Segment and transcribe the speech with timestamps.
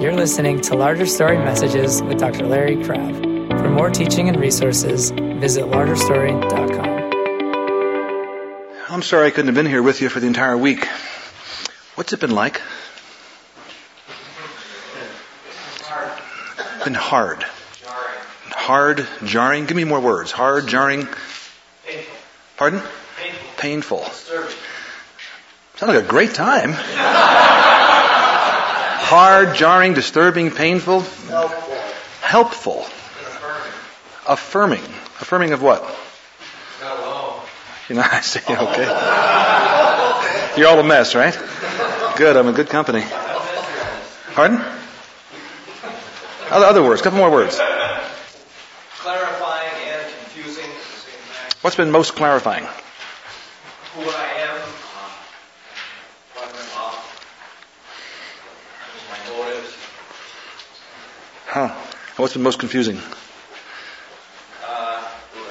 [0.00, 2.46] You're listening to Larger Story Messages with Dr.
[2.46, 3.14] Larry Crabb.
[3.48, 6.86] For more teaching and resources, visit largerstory.com.
[8.90, 10.86] I'm sorry I couldn't have been here with you for the entire week.
[11.94, 12.60] What's it been like?
[16.84, 17.42] Been hard.
[18.50, 19.64] Hard, jarring.
[19.64, 20.30] Give me more words.
[20.30, 21.08] Hard, jarring.
[21.86, 22.14] Painful.
[22.58, 22.82] Pardon?
[23.18, 24.00] Painful.
[24.00, 24.04] Painful.
[25.76, 26.74] Sounds like a great time.
[29.06, 31.74] Hard, jarring, disturbing, painful, Helpful.
[32.22, 33.72] helpful, Affirming.
[34.26, 34.82] affirming.
[35.20, 35.82] Affirming of what?
[36.82, 37.40] Not alone.
[37.88, 38.86] You know, I say, okay.
[40.60, 41.38] You're all a mess, right?
[42.16, 43.04] Good, I'm in good company.
[44.34, 44.60] Pardon?
[46.50, 47.56] Other, other words, a couple more words.
[48.98, 51.50] Clarifying and confusing at the same time.
[51.60, 52.64] What's been most clarifying?
[52.64, 54.60] Who I am.
[56.34, 56.94] What I'm about.
[59.10, 59.72] My motives.
[61.56, 61.72] Huh.
[62.18, 62.98] What's been most confusing?
[62.98, 63.00] Uh,
[65.32, 65.42] who I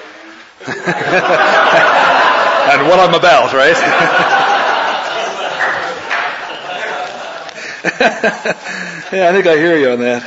[2.70, 2.80] am.
[2.80, 3.76] and what I'm about, right?
[9.12, 10.22] yeah, I think I hear you on that.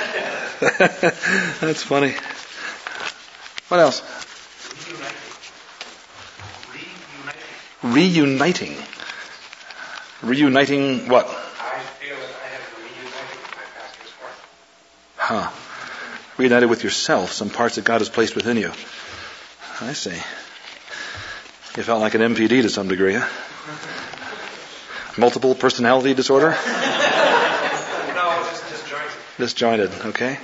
[1.61, 2.17] That's funny.
[3.69, 4.03] What else?
[7.85, 8.75] Reuniting.
[10.25, 11.29] Reuniting what?
[11.29, 11.31] I
[12.01, 14.35] feel that I have reunited my pastor's heart.
[15.19, 15.51] Huh.
[16.39, 18.70] Reunited with yourself, some parts that God has placed within you.
[19.81, 20.14] I see.
[21.77, 23.27] You felt like an MPD to some degree, huh?
[25.19, 26.56] Multiple personality disorder?
[28.14, 29.12] No, just disjointed.
[29.39, 30.39] Disjointed, okay?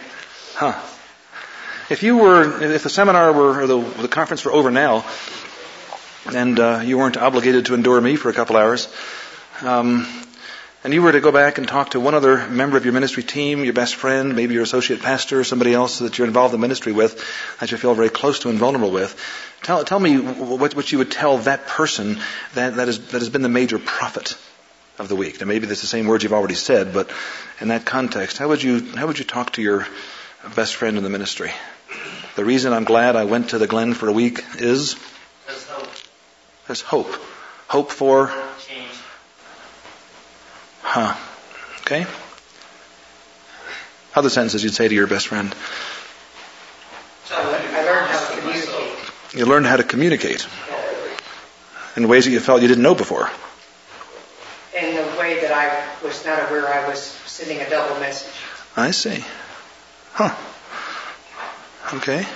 [0.55, 0.81] Huh.
[1.91, 5.05] If you were, if the seminar were, or the, the conference were over now,
[6.33, 8.89] and uh, you weren't obligated to endure me for a couple hours,
[9.63, 10.07] um,
[10.85, 13.23] and you were to go back and talk to one other member of your ministry
[13.23, 16.61] team, your best friend, maybe your associate pastor, or somebody else that you're involved in
[16.61, 17.25] ministry with,
[17.59, 19.19] that you feel very close to and vulnerable with,
[19.63, 22.19] tell, tell me what, what you would tell that person
[22.53, 24.37] that, that, is, that has been the major profit
[24.99, 25.41] of the week.
[25.41, 27.11] Now maybe that's the same words you've already said, but
[27.61, 29.87] in that context, how would you, how would you talk to your
[30.55, 31.51] best friend in the ministry?
[32.37, 34.97] The reason I'm glad I went to the Glen for a week is
[35.47, 35.89] There's hope.
[36.67, 37.15] there's hope.
[37.69, 38.33] Hope for.
[40.95, 41.15] Huh.
[41.81, 42.07] Okay?
[44.15, 45.53] Other sentences you'd say to your best friend.
[47.25, 49.35] So I learned how to communicate.
[49.35, 50.47] You learned how to communicate
[51.97, 53.29] in ways that you felt you didn't know before.
[54.77, 58.33] in a way that I was not aware I was sending a double message.
[58.77, 59.25] I see.
[60.13, 60.35] Huh.
[61.97, 62.27] Okay.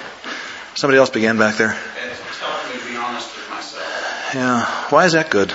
[0.75, 1.77] Somebody else began back there.
[2.11, 4.35] It's helped me to be honest with myself.
[4.35, 4.65] Yeah.
[4.91, 5.53] Why is that good?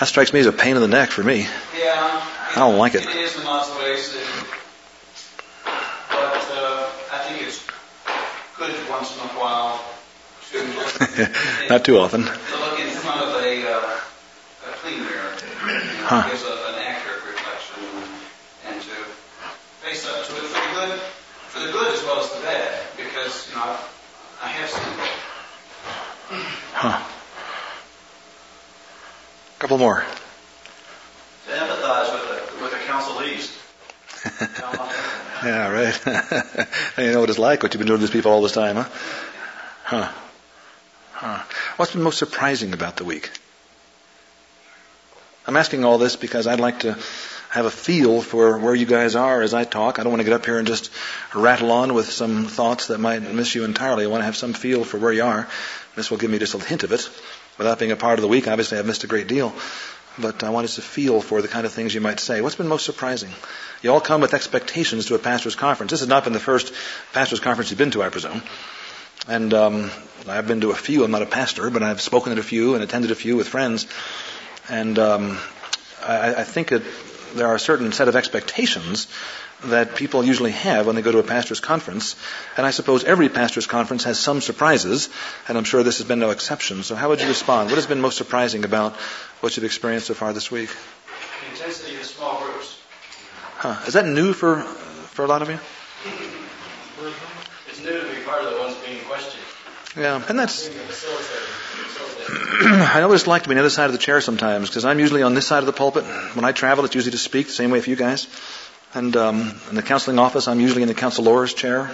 [0.00, 1.46] That strikes me as a pain in the neck for me.
[1.78, 1.92] Yeah.
[1.92, 3.02] I don't like it.
[3.02, 4.16] It is of ways.
[4.16, 4.46] and-
[6.08, 7.62] But uh, I think it's
[8.56, 9.84] good once in a while
[10.52, 12.22] to, Not too often.
[12.24, 14.00] to look in front of a, uh,
[14.68, 15.36] a clean mirror.
[15.68, 16.30] You know, Huh.
[16.30, 17.84] Gives a, an accurate reflection
[18.68, 18.96] and to
[19.84, 20.98] face up to it for the good,
[21.52, 22.80] for the good as well as the bad.
[22.96, 23.84] Because, you know, I've,
[24.42, 25.18] I have seen that.
[26.72, 27.19] Huh.
[29.60, 30.02] Couple more.
[31.46, 33.56] to empathize with the, with the counselees.
[35.42, 36.66] Yeah, right.
[36.98, 38.76] you know what it's like, what you've been doing to these people all this time,
[38.76, 38.88] huh?
[39.84, 40.12] Huh.
[41.12, 41.42] Huh.
[41.76, 43.30] What's been most surprising about the week?
[45.46, 46.98] I'm asking all this because I'd like to
[47.48, 49.98] have a feel for where you guys are as I talk.
[49.98, 50.90] I don't want to get up here and just
[51.34, 54.04] rattle on with some thoughts that might miss you entirely.
[54.04, 55.48] I want to have some feel for where you are.
[55.96, 57.08] This will give me just a hint of it.
[57.60, 59.52] Without being a part of the week, obviously I've missed a great deal.
[60.18, 62.40] But I want us to feel for the kind of things you might say.
[62.40, 63.28] What's been most surprising?
[63.82, 65.90] You all come with expectations to a pastor's conference.
[65.90, 66.72] This has not been the first
[67.12, 68.40] pastor's conference you've been to, I presume.
[69.28, 69.90] And um,
[70.26, 71.04] I've been to a few.
[71.04, 73.46] I'm not a pastor, but I've spoken at a few and attended a few with
[73.46, 73.86] friends.
[74.70, 75.38] And um,
[76.02, 76.82] I, I think it,
[77.34, 79.06] there are a certain set of expectations
[79.64, 82.16] that people usually have when they go to a pastor's conference.
[82.56, 85.08] And I suppose every pastor's conference has some surprises,
[85.48, 86.82] and I'm sure this has been no exception.
[86.82, 87.68] So how would you respond?
[87.70, 88.96] What has been most surprising about
[89.40, 90.70] what you've experienced so far this week?
[90.70, 92.78] The intensity of the small groups.
[93.56, 93.76] Huh.
[93.86, 95.58] Is that new for for a lot of you?
[97.68, 99.42] It's new to be part of the ones being questioned.
[99.96, 101.46] Yeah, and that's Being the facilitator.
[102.26, 102.80] facilitator.
[102.94, 105.00] I always like to be on the other side of the chair sometimes because I'm
[105.00, 106.04] usually on this side of the pulpit.
[106.34, 108.26] When I travel, it's usually to speak, the same way for you guys.
[108.94, 111.90] And um, in the counseling office, I'm usually in the counselor's chair.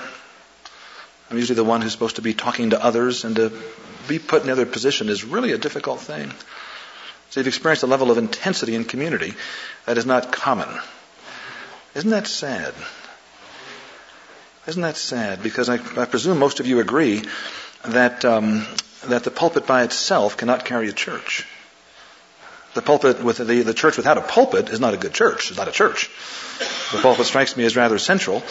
[1.30, 3.52] I'm usually the one who's supposed to be talking to others, and to
[4.08, 6.32] be put in the other position is really a difficult thing.
[7.30, 9.34] So you've experienced a level of intensity in community
[9.84, 10.68] that is not common.
[11.94, 12.72] Isn't that sad?
[14.66, 15.42] Isn't that sad?
[15.42, 17.24] Because I, I presume most of you agree
[17.84, 18.66] that um,
[19.04, 21.46] that the pulpit by itself cannot carry a church.
[22.76, 25.48] The pulpit with the, the church without a pulpit is not a good church.
[25.48, 26.10] It's not a church.
[26.92, 28.42] The pulpit strikes me as rather central.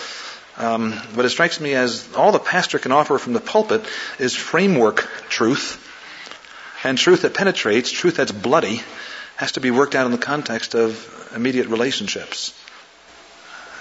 [0.58, 3.86] Um, but it strikes me as all the pastor can offer from the pulpit
[4.18, 5.80] is framework truth.
[6.84, 8.82] And truth that penetrates, truth that's bloody,
[9.36, 12.60] has to be worked out in the context of immediate relationships.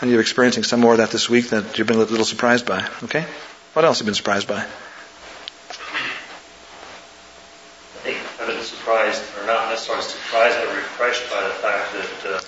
[0.02, 2.66] And you're experiencing some more of that this week that you've been a little surprised
[2.66, 2.86] by.
[3.04, 3.24] Okay?
[3.72, 4.58] What else have you been surprised by?
[4.58, 4.66] I
[8.02, 8.60] think I've been
[8.94, 12.40] surprised, or not necessarily surprised, but refreshed by the fact that uh,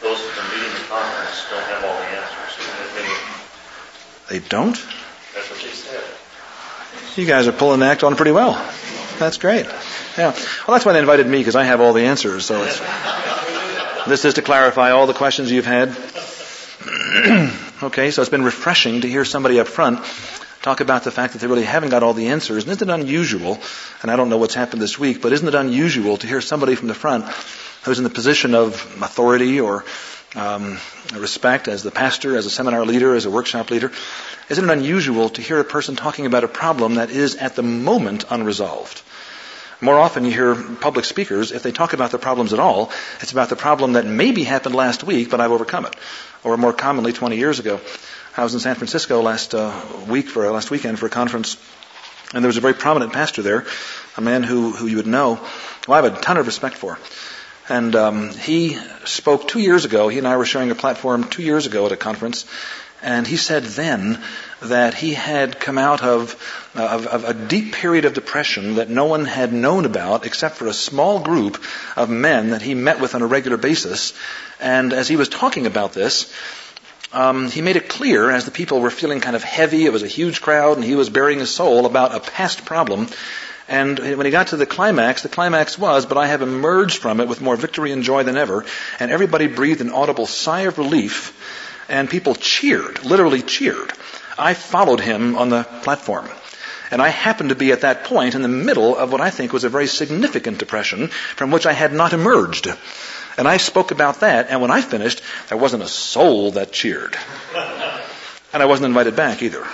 [0.00, 2.52] those who've been leading the conference don't have all the answers.
[4.28, 4.76] They don't?
[5.34, 6.04] That's what they said.
[7.16, 8.52] You guys are pulling the act on pretty well.
[9.18, 9.66] That's great.
[10.16, 10.30] Yeah.
[10.30, 12.46] Well, that's why they invited me because I have all the answers.
[12.46, 12.78] So it's,
[14.08, 15.88] this is to clarify all the questions you've had.
[17.82, 20.00] okay, so it's been refreshing to hear somebody up front
[20.62, 22.64] talk about the fact that they really haven't got all the answers.
[22.64, 23.58] And isn't it unusual,
[24.00, 26.76] and I don't know what's happened this week, but isn't it unusual to hear somebody
[26.76, 27.24] from the front
[27.84, 29.84] who's in the position of authority or
[30.36, 30.78] um,
[31.14, 33.90] respect as the pastor, as a seminar leader, as a workshop leader?
[34.48, 37.62] Isn't it unusual to hear a person talking about a problem that is at the
[37.62, 39.02] moment unresolved?
[39.80, 43.32] More often you hear public speakers, if they talk about the problems at all, it's
[43.32, 45.96] about the problem that maybe happened last week, but I've overcome it.
[46.44, 47.80] Or more commonly, 20 years ago.
[48.34, 51.58] I was in San Francisco last uh, week for last weekend for a conference,
[52.32, 53.66] and there was a very prominent pastor there,
[54.16, 55.34] a man who who you would know,
[55.86, 56.98] who I have a ton of respect for.
[57.68, 60.08] And um, he spoke two years ago.
[60.08, 62.46] He and I were sharing a platform two years ago at a conference,
[63.02, 64.18] and he said then
[64.62, 66.34] that he had come out of,
[66.74, 70.56] uh, of, of, a deep period of depression that no one had known about except
[70.56, 71.62] for a small group
[71.96, 74.14] of men that he met with on a regular basis.
[74.58, 76.32] And as he was talking about this,
[77.12, 80.02] um, he made it clear as the people were feeling kind of heavy, it was
[80.02, 83.08] a huge crowd, and he was baring his soul about a past problem.
[83.68, 87.20] And when he got to the climax, the climax was, but I have emerged from
[87.20, 88.64] it with more victory and joy than ever.
[88.98, 91.32] And everybody breathed an audible sigh of relief,
[91.88, 93.92] and people cheered, literally cheered.
[94.38, 96.28] I followed him on the platform.
[96.90, 99.52] And I happened to be at that point in the middle of what I think
[99.54, 102.68] was a very significant depression from which I had not emerged.
[103.36, 107.16] And I spoke about that, and when I finished, there wasn't a soul that cheered.
[108.52, 109.64] And I wasn't invited back either.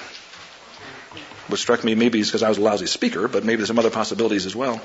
[1.48, 3.90] Which struck me maybe because I was a lousy speaker, but maybe there's some other
[3.90, 4.80] possibilities as well.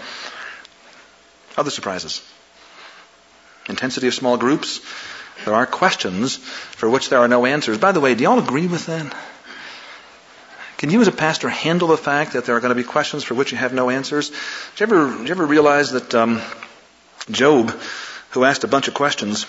[1.58, 2.22] Other surprises.
[3.68, 4.81] Intensity of small groups.
[5.46, 7.78] There are questions for which there are no answers.
[7.78, 9.16] By the way, do you all agree with that?
[10.78, 13.24] Can you as a pastor handle the fact that there are going to be questions
[13.24, 14.30] for which you have no answers?
[14.30, 14.36] Do
[14.80, 16.42] you ever, do you ever realize that um,
[17.31, 17.74] Job
[18.33, 19.44] who asked a bunch of questions.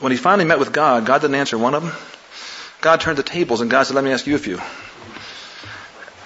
[0.00, 1.92] When he finally met with God, God didn't answer one of them.
[2.80, 4.60] God turned the tables, and God said, "Let me ask you a few."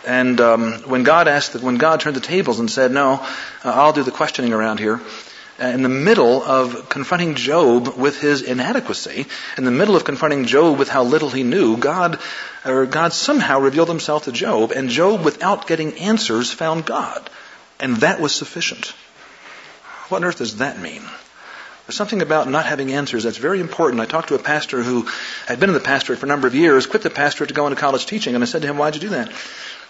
[0.07, 3.25] And um, when God asked, when God turned the tables and said, "No, uh,
[3.65, 5.01] I'll do the questioning around here,"
[5.61, 9.27] uh, in the middle of confronting Job with his inadequacy,
[9.57, 12.19] in the middle of confronting Job with how little he knew, God,
[12.67, 17.31] or God somehow revealed Himself to Job, and Job, without getting answers, found God,
[17.81, 18.93] and that was sufficient.
[20.09, 21.03] What on earth does that mean?
[21.87, 24.01] There's something about not having answers that's very important.
[24.01, 25.09] I talked to a pastor who
[25.47, 27.67] had been in the pastorate for a number of years, quit the pastorate to go
[27.67, 29.33] into college teaching, and I said to him, Why'd you do that?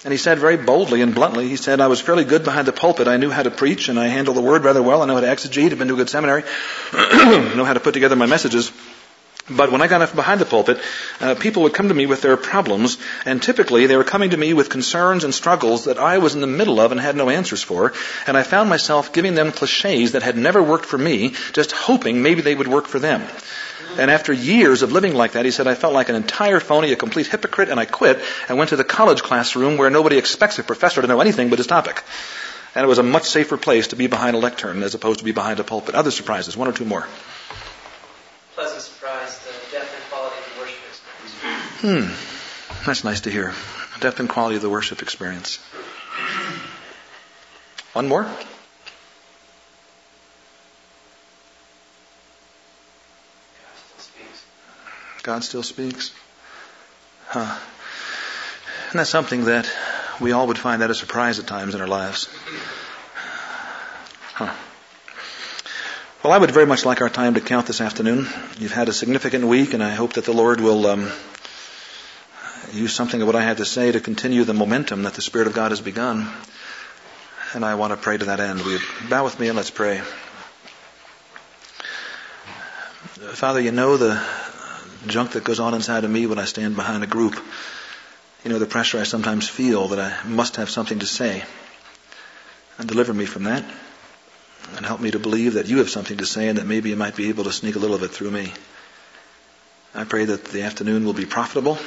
[0.04, 2.72] And he said very boldly and bluntly, he said, I was fairly good behind the
[2.72, 3.06] pulpit.
[3.06, 5.02] I knew how to preach and I handled the word rather well.
[5.02, 5.70] I know how to exegete.
[5.70, 6.42] I've been to a good seminary.
[6.92, 8.72] know how to put together my messages.
[9.50, 10.80] But when I got up behind the pulpit,
[11.20, 14.36] uh, people would come to me with their problems, and typically they were coming to
[14.36, 17.28] me with concerns and struggles that I was in the middle of and had no
[17.28, 17.92] answers for,
[18.26, 22.22] and I found myself giving them cliches that had never worked for me, just hoping
[22.22, 23.22] maybe they would work for them.
[23.98, 26.92] And after years of living like that, he said, I felt like an entire phony,
[26.92, 30.58] a complete hypocrite, and I quit and went to the college classroom where nobody expects
[30.58, 32.02] a professor to know anything but his topic.
[32.74, 35.26] And it was a much safer place to be behind a lectern as opposed to
[35.26, 35.94] be behind a pulpit.
[35.94, 37.06] Other surprises, one or two more.
[38.54, 41.62] Pleasant surprise, the depth and quality of the worship experience.
[41.82, 42.06] Hmm.
[42.86, 43.52] That's nice to hear.
[43.98, 45.58] Depth and quality of the worship experience.
[47.92, 48.30] One more?
[55.24, 56.12] God still speaks.
[57.26, 57.58] Huh.
[58.90, 59.68] And that's something that
[60.20, 62.28] we all would find that a surprise at times in our lives.
[64.34, 64.54] Huh.
[66.22, 68.28] Well, I would very much like our time to count this afternoon.
[68.56, 71.10] You've had a significant week, and I hope that the Lord will um,
[72.72, 75.46] use something of what I had to say to continue the momentum that the Spirit
[75.46, 76.30] of God has begun.
[77.54, 78.60] And I want to pray to that end.
[78.62, 78.78] Will you
[79.10, 80.00] bow with me and let's pray.
[83.34, 84.22] Father, you know the
[85.06, 87.38] junk that goes on inside of me when I stand behind a group.
[88.44, 91.44] You know the pressure I sometimes feel that I must have something to say.
[92.78, 93.64] And deliver me from that.
[94.76, 96.96] And help me to believe that you have something to say and that maybe you
[96.96, 98.52] might be able to sneak a little of it through me.
[99.94, 101.78] I pray that the afternoon will be profitable.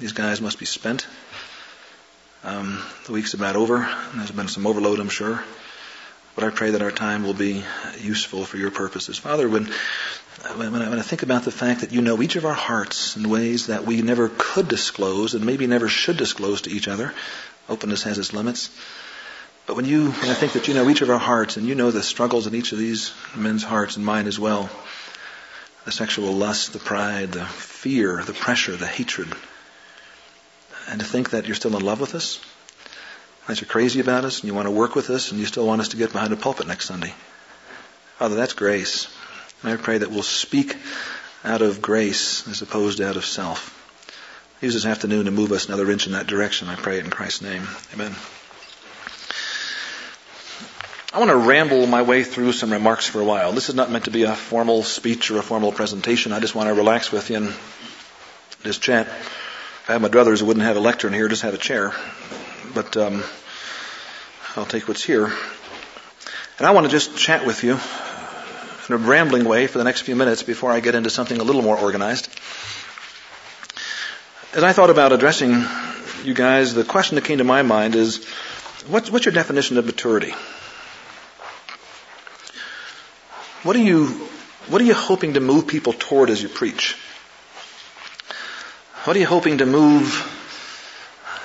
[0.00, 1.06] These guys must be spent.
[2.42, 3.88] Um, the week's about over.
[4.14, 5.42] There's been some overload, I'm sure.
[6.34, 7.62] But I pray that our time will be
[8.00, 9.18] useful for your purposes.
[9.18, 9.66] Father, when,
[10.56, 13.16] when, I, when I think about the fact that you know each of our hearts
[13.16, 17.14] in ways that we never could disclose and maybe never should disclose to each other,
[17.68, 18.70] openness has its limits.
[19.66, 21.76] But when you, when I think that you know each of our hearts and you
[21.76, 24.68] know the struggles in each of these men's hearts and mine as well,
[25.84, 29.32] the sexual lust, the pride, the fear, the pressure, the hatred,
[30.88, 32.40] and to think that you're still in love with us,
[33.46, 35.66] that you're crazy about us and you want to work with us and you still
[35.66, 37.14] want us to get behind a pulpit next Sunday.
[38.18, 39.08] Father, that's grace.
[39.62, 40.76] And I pray that we'll speak
[41.44, 43.80] out of grace as opposed to out of self.
[44.60, 46.68] Use this afternoon to move us another inch in that direction.
[46.68, 47.66] I pray it in Christ's name.
[47.92, 48.14] Amen.
[51.12, 53.52] I want to ramble my way through some remarks for a while.
[53.52, 56.32] This is not meant to be a formal speech or a formal presentation.
[56.32, 57.54] I just want to relax with you and
[58.64, 59.06] just chat.
[59.84, 61.92] If I had my druthers, I wouldn't have a lectern here, just have a chair.
[62.72, 63.22] But um,
[64.56, 65.26] I'll take what's here.
[65.26, 67.78] And I want to just chat with you
[68.88, 71.44] in a rambling way for the next few minutes before I get into something a
[71.44, 72.30] little more organized.
[74.54, 75.66] As I thought about addressing
[76.24, 78.24] you guys, the question that came to my mind is,
[78.86, 80.32] what's, what's your definition of maturity?
[83.64, 84.06] What are you,
[84.68, 86.96] what are you hoping to move people toward as you preach?
[89.04, 90.08] What are you hoping to move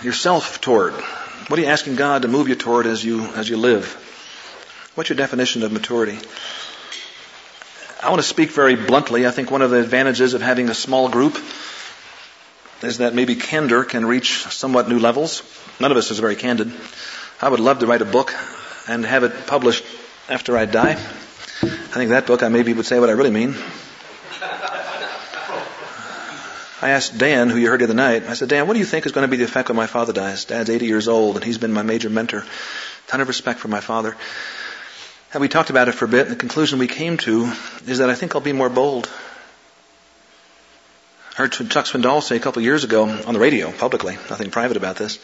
[0.01, 0.93] yourself toward?
[0.93, 3.85] What are you asking God to move you toward as you, as you live?
[4.95, 6.17] What's your definition of maturity?
[8.01, 9.27] I want to speak very bluntly.
[9.27, 11.37] I think one of the advantages of having a small group
[12.81, 15.43] is that maybe candor can reach somewhat new levels.
[15.81, 16.71] None of us is very candid.
[17.41, 18.33] I would love to write a book
[18.87, 19.83] and have it published
[20.29, 20.91] after I die.
[20.91, 23.53] I think that book I maybe would say what I really mean.
[26.81, 28.85] I asked Dan, who you heard the other night, I said, Dan, what do you
[28.85, 30.45] think is going to be the effect when my father dies?
[30.45, 32.45] Dad's 80 years old, and he's been my major mentor.
[33.07, 34.15] Ton of respect for my father.
[35.33, 37.51] And we talked about it for a bit, and the conclusion we came to
[37.85, 39.09] is that I think I'll be more bold.
[41.33, 44.49] I heard Chuck Swindoll say a couple of years ago on the radio, publicly, nothing
[44.49, 45.19] private about this,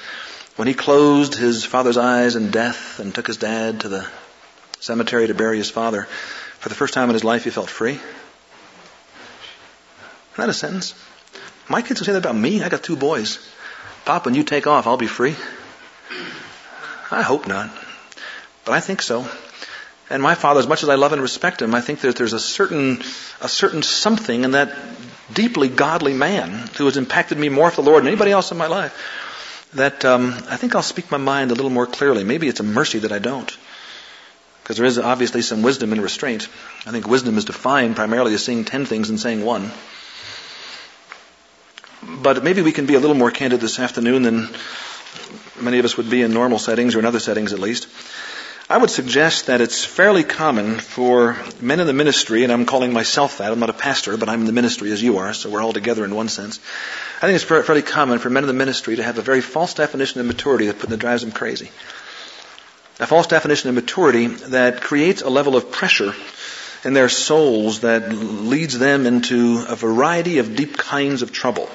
[0.57, 4.05] when he closed his father's eyes in death and took his dad to the
[4.81, 6.03] cemetery to bury his father,
[6.59, 7.93] for the first time in his life he felt free.
[7.93, 8.03] Isn't
[10.37, 10.93] that a sentence?
[11.67, 12.61] My kids will say that about me.
[12.63, 13.39] I got two boys.
[14.05, 15.35] Pop, when you take off, I'll be free.
[17.11, 17.71] I hope not.
[18.65, 19.27] But I think so.
[20.09, 22.33] And my father, as much as I love and respect him, I think that there's
[22.33, 23.01] a certain,
[23.41, 24.77] a certain something in that
[25.33, 28.57] deeply godly man who has impacted me more for the Lord than anybody else in
[28.57, 29.71] my life.
[29.73, 32.23] That um, I think I'll speak my mind a little more clearly.
[32.23, 33.57] Maybe it's a mercy that I don't.
[34.61, 36.47] Because there is obviously some wisdom in restraint.
[36.85, 39.71] I think wisdom is defined primarily as seeing ten things and saying one.
[42.21, 44.49] But maybe we can be a little more candid this afternoon than
[45.59, 47.87] many of us would be in normal settings or in other settings at least.
[48.67, 52.93] I would suggest that it's fairly common for men in the ministry, and I'm calling
[52.93, 53.51] myself that.
[53.51, 55.73] I'm not a pastor, but I'm in the ministry as you are, so we're all
[55.73, 56.59] together in one sense.
[57.17, 59.75] I think it's fairly common for men in the ministry to have a very false
[59.75, 61.69] definition of maturity that, drives them crazy
[62.99, 66.13] a false definition of maturity that creates a level of pressure
[66.83, 71.69] in their souls that leads them into a variety of deep kinds of trouble.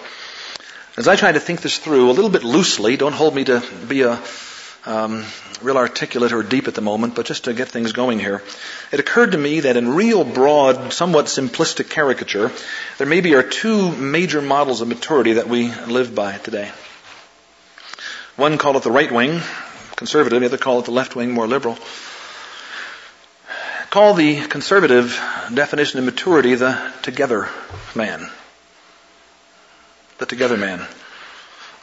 [1.01, 3.65] As I try to think this through a little bit loosely, don't hold me to
[3.89, 4.23] be a
[4.85, 5.25] um,
[5.63, 8.43] real articulate or deep at the moment, but just to get things going here,
[8.93, 12.53] it occurred to me that in real broad, somewhat simplistic caricature,
[12.99, 16.71] there maybe are two major models of maturity that we live by today.
[18.37, 19.41] One call it the right wing,
[19.97, 21.79] conservative, the other call it the left wing, more liberal.
[23.89, 25.19] Call the conservative
[25.55, 27.49] definition of maturity the together
[27.95, 28.29] man.
[30.21, 30.87] The together man.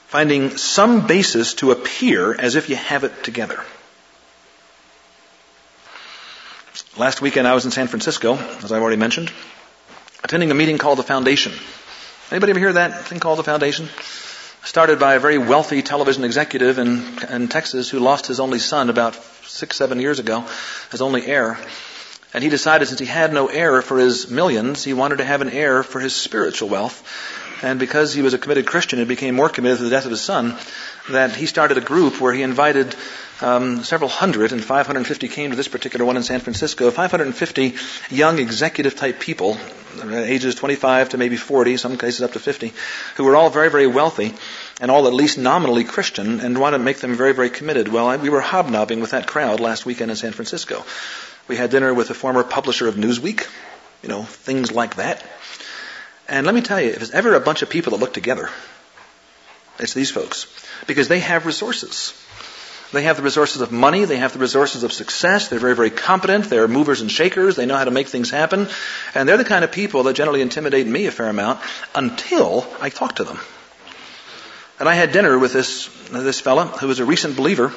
[0.07, 3.59] Finding some basis to appear as if you have it together.
[6.95, 9.31] Last weekend I was in San Francisco, as I've already mentioned,
[10.23, 11.51] attending a meeting called the Foundation.
[12.31, 13.89] Anybody ever hear that thing called the Foundation?
[14.63, 18.89] started by a very wealthy television executive in, in Texas who lost his only son
[18.89, 19.15] about
[19.45, 20.45] six, seven years ago,
[20.91, 21.57] his only heir.
[22.33, 25.41] And he decided since he had no heir for his millions, he wanted to have
[25.41, 27.46] an heir for his spiritual wealth.
[27.61, 30.11] And because he was a committed Christian and became more committed to the death of
[30.11, 30.55] his son,
[31.09, 32.95] that he started a group where he invited
[33.41, 36.89] um, several hundred, and 550 came to this particular one in San Francisco.
[36.91, 37.75] 550
[38.09, 39.57] young executive type people,
[40.03, 42.73] ages 25 to maybe 40, some cases up to 50,
[43.15, 44.33] who were all very, very wealthy
[44.81, 47.87] and all at least nominally Christian, and wanted to make them very, very committed.
[47.87, 50.85] Well, I, we were hobnobbing with that crowd last weekend in San Francisco.
[51.47, 53.47] We had dinner with a former publisher of Newsweek,
[54.03, 55.25] you know, things like that.
[56.27, 58.49] And let me tell you, if there's ever a bunch of people that look together,
[59.79, 60.47] it's these folks.
[60.87, 62.13] Because they have resources.
[62.93, 64.05] They have the resources of money.
[64.05, 65.49] They have the resources of success.
[65.49, 66.45] They're very, very competent.
[66.45, 67.55] They're movers and shakers.
[67.55, 68.67] They know how to make things happen.
[69.13, 71.59] And they're the kind of people that generally intimidate me a fair amount
[71.93, 73.39] until I talk to them.
[74.79, 77.67] And I had dinner with this, this fellow who was a recent believer,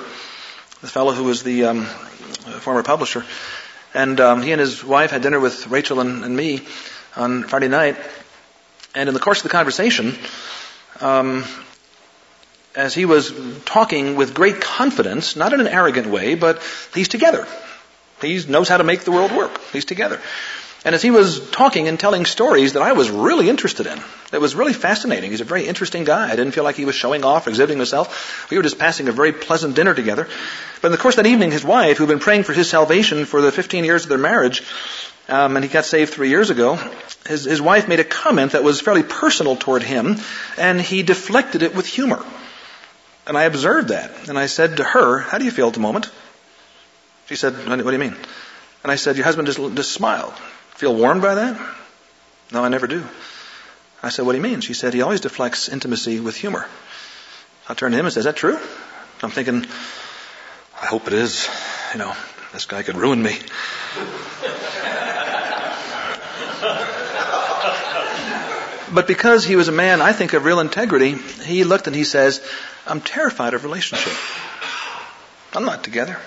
[0.81, 3.25] the fellow who was the um, former publisher.
[3.95, 6.67] And um, he and his wife had dinner with Rachel and, and, me
[7.17, 7.97] on Friday night.
[8.95, 10.19] And in the course of the conversation,
[11.01, 11.45] um,
[12.75, 13.33] as he was
[13.65, 16.63] talking with great confidence, not in an arrogant way, but
[16.95, 17.47] he's together.
[18.21, 19.61] He knows how to make the world work.
[19.73, 20.21] He's together.
[20.83, 24.01] And as he was talking and telling stories that I was really interested in,
[24.33, 25.31] it was really fascinating.
[25.31, 26.31] He's a very interesting guy.
[26.31, 28.49] I didn't feel like he was showing off or exhibiting himself.
[28.51, 30.27] We were just passing a very pleasant dinner together.
[30.81, 33.27] But in the course of that evening, his wife, who'd been praying for his salvation
[33.27, 34.63] for the 15 years of their marriage,
[35.31, 36.79] um, and he got saved three years ago,
[37.27, 40.17] his, his wife made a comment that was fairly personal toward him,
[40.59, 42.25] and he deflected it with humor.
[43.27, 44.29] And I observed that.
[44.29, 46.11] And I said to her, How do you feel at the moment?
[47.27, 48.17] She said, What do you mean?
[48.83, 50.33] And I said, Your husband just, just smiled.
[50.75, 51.75] Feel warmed by that?
[52.53, 53.05] No, I never do.
[54.03, 54.61] I said, What do you mean?
[54.63, 56.67] She said, He always deflects intimacy with humor.
[57.69, 58.59] I turned to him and said, Is that true?
[59.23, 59.67] I'm thinking,
[60.83, 61.49] I hope it is.
[61.93, 62.17] You know,
[62.53, 63.39] this guy could ruin me.
[68.93, 72.05] But because he was a man, I think, of real integrity, he looked and he
[72.05, 72.43] says,
[72.87, 74.13] I'm terrified of relationship.
[75.53, 76.19] I'm not together.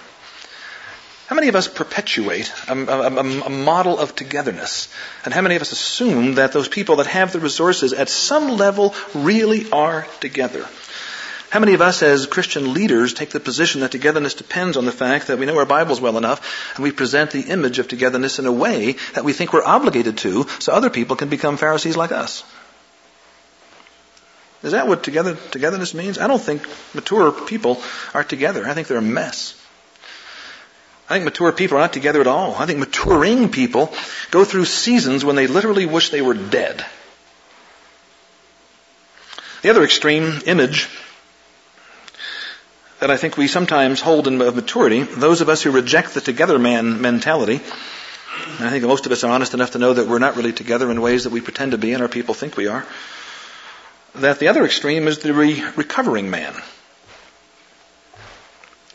[1.28, 4.90] How many of us perpetuate a, a, a, model of togetherness?
[5.24, 8.50] And how many of us assume that those people that have the resources at some
[8.50, 10.68] level really are together?
[11.54, 14.92] How many of us as Christian leaders take the position that togetherness depends on the
[14.92, 18.40] fact that we know our Bibles well enough and we present the image of togetherness
[18.40, 21.96] in a way that we think we're obligated to so other people can become Pharisees
[21.96, 22.44] like us?
[24.64, 26.18] Is that what together, togetherness means?
[26.18, 26.64] I don't think
[26.96, 27.80] mature people
[28.16, 28.68] are together.
[28.68, 29.54] I think they're a mess.
[31.08, 32.56] I think mature people are not together at all.
[32.56, 33.94] I think maturing people
[34.32, 36.84] go through seasons when they literally wish they were dead.
[39.62, 40.90] The other extreme image
[43.04, 46.58] that I think we sometimes hold in maturity, those of us who reject the together
[46.58, 50.38] man mentality, I think most of us are honest enough to know that we're not
[50.38, 52.88] really together in ways that we pretend to be and our people think we are
[54.16, 56.54] that the other extreme is the re- recovering man.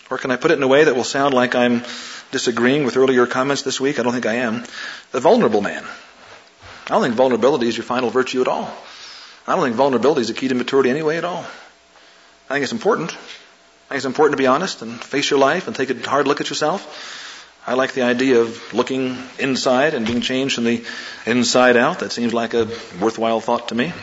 [0.08, 1.82] Or can I put it in a way that will sound like I'm
[2.30, 3.98] disagreeing with earlier comments this week?
[3.98, 4.64] I don't think I am.
[5.12, 5.84] The vulnerable man.
[6.86, 8.74] I don't think vulnerability is your final virtue at all.
[9.46, 11.44] I don't think vulnerability is a key to maturity anyway at all.
[12.48, 13.14] I think it's important.
[13.88, 16.28] I think it's important to be honest and face your life and take a hard
[16.28, 17.64] look at yourself.
[17.66, 20.84] I like the idea of looking inside and being changed from the
[21.24, 22.00] inside out.
[22.00, 22.68] That seems like a
[23.00, 23.94] worthwhile thought to me.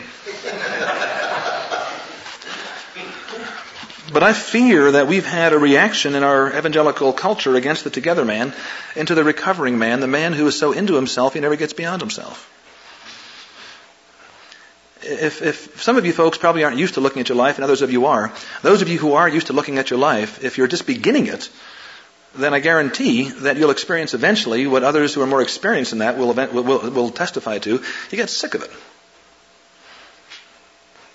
[4.12, 8.24] But I fear that we've had a reaction in our evangelical culture against the together
[8.24, 8.54] man
[8.96, 12.02] into the recovering man, the man who is so into himself he never gets beyond
[12.02, 12.52] himself.
[15.08, 17.64] If, if some of you folks probably aren't used to looking at your life, and
[17.64, 20.42] others of you are, those of you who are used to looking at your life,
[20.44, 21.48] if you're just beginning it,
[22.34, 26.18] then I guarantee that you'll experience eventually what others who are more experienced in that
[26.18, 27.70] will, event, will, will, will testify to.
[28.10, 28.70] You get sick of it.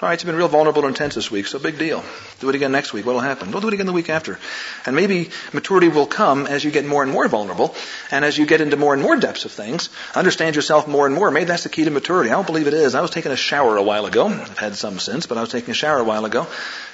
[0.01, 2.03] All right, it's been real vulnerable and intense this week, so big deal.
[2.39, 3.05] Do it again next week.
[3.05, 3.51] What'll happen?
[3.51, 4.39] We'll do it again the week after.
[4.87, 7.75] And maybe maturity will come as you get more and more vulnerable,
[8.09, 11.13] and as you get into more and more depths of things, understand yourself more and
[11.13, 11.29] more.
[11.29, 12.31] Maybe that's the key to maturity.
[12.31, 12.95] I don't believe it is.
[12.95, 14.25] I was taking a shower a while ago.
[14.25, 16.47] I've had some since, but I was taking a shower a while ago.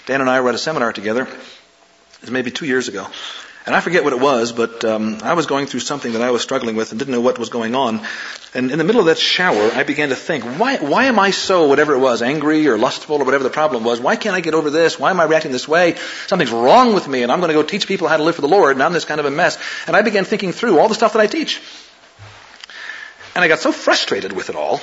[0.05, 1.21] Dan and I were at a seminar together.
[1.21, 3.07] It was maybe two years ago.
[3.67, 6.31] And I forget what it was, but um, I was going through something that I
[6.31, 7.99] was struggling with and didn't know what was going on.
[8.53, 11.31] And in the middle of that shower, I began to think, why, why am I
[11.31, 13.99] so, whatever it was, angry or lustful or whatever the problem was?
[13.99, 14.97] Why can't I get over this?
[14.97, 15.95] Why am I reacting this way?
[16.27, 18.41] Something's wrong with me, and I'm going to go teach people how to live for
[18.41, 19.57] the Lord, and I'm this kind of a mess.
[19.85, 21.61] And I began thinking through all the stuff that I teach.
[23.35, 24.79] And I got so frustrated with it all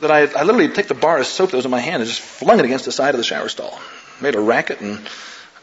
[0.00, 2.10] that I, I literally took the bar of soap that was in my hand and
[2.10, 3.80] just flung it against the side of the shower stall.
[4.20, 5.08] Made a racket and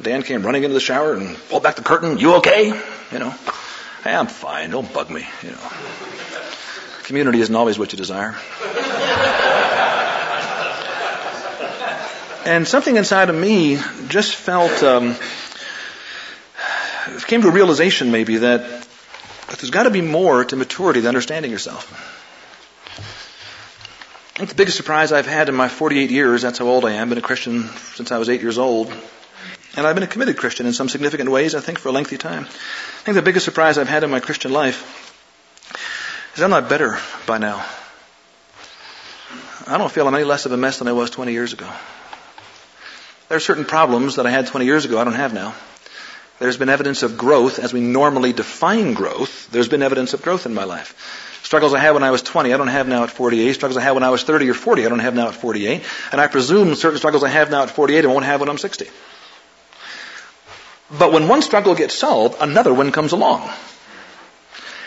[0.01, 2.17] Dan came running into the shower and pulled back the curtain.
[2.17, 2.67] You okay?
[3.11, 3.29] You know,
[4.03, 4.71] hey, I'm fine.
[4.71, 5.25] Don't bug me.
[5.43, 5.69] You know,
[7.03, 8.35] community isn't always what you desire.
[12.45, 13.79] And something inside of me
[14.09, 15.15] just felt, um,
[17.25, 18.61] came to a realization maybe that,
[19.47, 21.89] that there's got to be more to maturity than understanding yourself.
[24.35, 26.93] I think the biggest surprise I've had in my 48 years, that's how old I
[26.93, 28.91] am, been a Christian since I was eight years old,
[29.75, 32.17] and I've been a committed Christian in some significant ways, I think, for a lengthy
[32.17, 32.43] time.
[32.43, 35.11] I think the biggest surprise I've had in my Christian life
[36.35, 37.65] is I'm not better by now.
[39.65, 41.69] I don't feel I'm any less of a mess than I was 20 years ago.
[43.29, 45.55] There are certain problems that I had 20 years ago I don't have now.
[46.39, 49.49] There's been evidence of growth as we normally define growth.
[49.51, 51.39] There's been evidence of growth in my life.
[51.43, 53.53] Struggles I had when I was 20, I don't have now at 48.
[53.53, 55.83] Struggles I had when I was 30 or 40, I don't have now at 48.
[56.11, 58.57] And I presume certain struggles I have now at 48, I won't have when I'm
[58.57, 58.87] 60.
[60.97, 63.49] But when one struggle gets solved, another one comes along.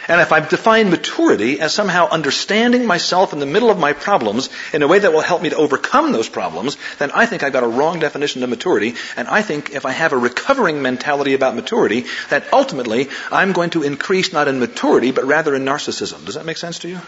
[0.08, 4.48] And if I define maturity as somehow understanding myself in the middle of my problems
[4.72, 7.52] in a way that will help me to overcome those problems, then I think I've
[7.52, 8.94] got a wrong definition of maturity.
[9.16, 13.70] And I think if I have a recovering mentality about maturity, that ultimately I'm going
[13.70, 16.24] to increase not in maturity, but rather in narcissism.
[16.24, 17.00] Does that make sense to you?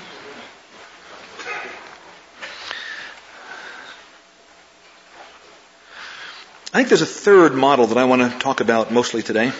[6.73, 9.53] I think there's a third model that I want to talk about mostly today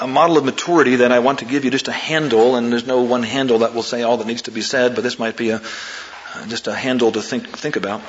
[0.00, 2.86] a model of maturity that I want to give you just a handle, and there's
[2.86, 5.36] no one handle that will say all that needs to be said, but this might
[5.36, 8.00] be a, uh, just a handle to think, think about.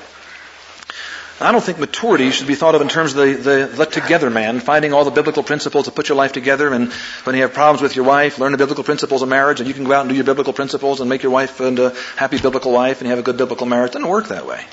[1.42, 4.30] I don't think maturity should be thought of in terms of the, the, the together
[4.30, 6.94] man, finding all the biblical principles to put your life together, and
[7.26, 9.74] when you have problems with your wife, learn the biblical principles of marriage, and you
[9.74, 12.40] can go out and do your biblical principles and make your wife into a happy
[12.40, 13.92] biblical wife, and you have a good biblical marriage.
[13.92, 14.64] It doesn't work that way.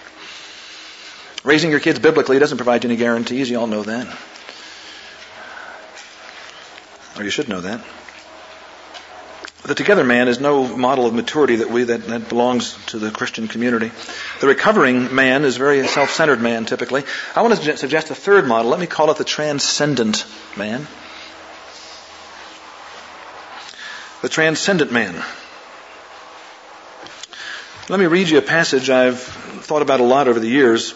[1.44, 4.06] Raising your kids biblically doesn't provide you any guarantees, you all know that.
[7.16, 7.84] Or you should know that.
[9.64, 13.12] The together man is no model of maturity that we that, that belongs to the
[13.12, 13.92] Christian community.
[14.40, 17.04] The recovering man is very self-centered man typically.
[17.36, 18.70] I want to suggest a third model.
[18.70, 20.26] Let me call it the transcendent
[20.56, 20.88] man.
[24.22, 25.22] The transcendent man.
[27.88, 30.92] Let me read you a passage I've thought about a lot over the years.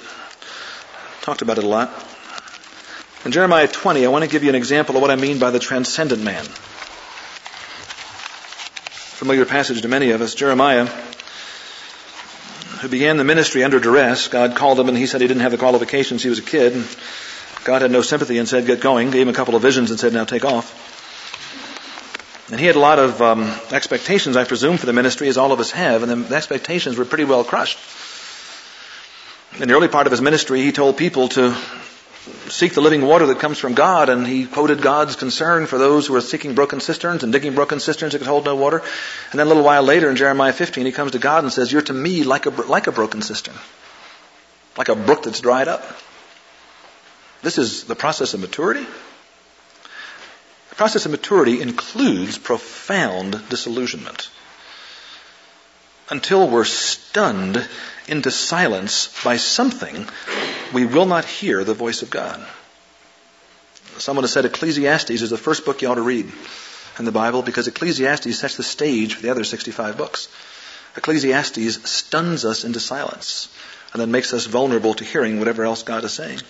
[1.27, 1.91] Talked about it a lot.
[3.25, 5.51] In Jeremiah 20, I want to give you an example of what I mean by
[5.51, 6.45] the transcendent man.
[9.19, 10.37] Familiar passage to many of us.
[10.37, 10.87] Jeremiah,
[12.79, 15.51] who began the ministry under duress, God called him and he said he didn't have
[15.51, 16.23] the qualifications.
[16.23, 16.87] He was a kid.
[17.65, 19.11] God had no sympathy and said, get going.
[19.11, 20.71] Gave him a couple of visions and said, now take off.
[22.53, 25.51] And he had a lot of um, expectations, I presume, for the ministry, as all
[25.51, 27.81] of us have, and the expectations were pretty well crushed.
[29.59, 31.57] In the early part of his ministry, he told people to
[32.49, 36.07] seek the living water that comes from God, and he quoted God's concern for those
[36.07, 38.83] who are seeking broken cisterns and digging broken cisterns that could hold no water.
[39.31, 41.73] And then a little while later in Jeremiah 15, he comes to God and says,
[41.73, 43.55] You're to me like a, like a broken cistern,
[44.77, 45.83] like a brook that's dried up.
[47.41, 48.85] This is the process of maturity.
[50.69, 54.29] The process of maturity includes profound disillusionment
[56.11, 57.67] until we're stunned
[58.09, 60.09] into silence by something,
[60.73, 62.45] we will not hear the voice of God.
[63.99, 66.31] Someone has said Ecclesiastes is the first book you ought to read
[66.99, 70.29] in the Bible because Ecclesiastes sets the stage for the other 65 books.
[70.97, 73.49] Ecclesiastes stuns us into silence
[73.93, 76.41] and then makes us vulnerable to hearing whatever else God is saying.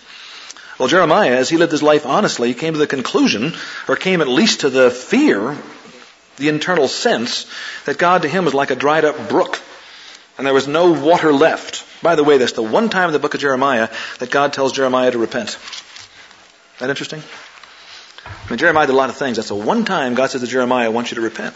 [0.77, 3.55] Well, Jeremiah, as he lived his life honestly, came to the conclusion,
[3.87, 5.57] or came at least to the fear,
[6.37, 7.45] the internal sense,
[7.85, 9.59] that God to him was like a dried up brook
[10.37, 11.83] and there was no water left.
[12.03, 14.71] By the way, that's the one time in the book of Jeremiah that God tells
[14.71, 15.57] Jeremiah to repent.
[16.79, 17.23] That interesting?
[18.25, 19.37] I mean, Jeremiah did a lot of things.
[19.37, 21.55] That's the one time God says to Jeremiah, I want you to repent.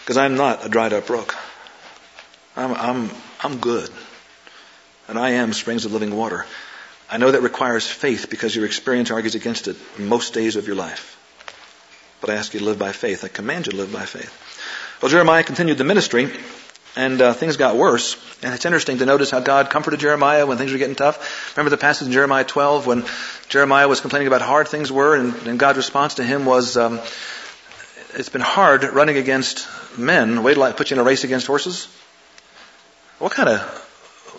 [0.00, 1.34] Because I'm not a dried up brook.
[2.56, 3.10] I'm, I'm,
[3.40, 3.88] I'm good.
[5.06, 6.44] And I am springs of living water.
[7.10, 10.76] I know that requires faith because your experience argues against it most days of your
[10.76, 11.17] life.
[12.20, 13.24] But I ask you to live by faith.
[13.24, 14.32] I command you to live by faith.
[15.00, 16.30] Well, Jeremiah continued the ministry,
[16.96, 18.16] and uh, things got worse.
[18.42, 21.56] And it's interesting to notice how God comforted Jeremiah when things were getting tough.
[21.56, 23.04] Remember the passage in Jeremiah 12 when
[23.48, 26.76] Jeremiah was complaining about how hard things were, and, and God's response to him was,
[26.76, 27.00] um,
[28.14, 30.42] "It's been hard running against men.
[30.42, 31.86] Wait till I put you in a race against horses."
[33.18, 33.60] What kind of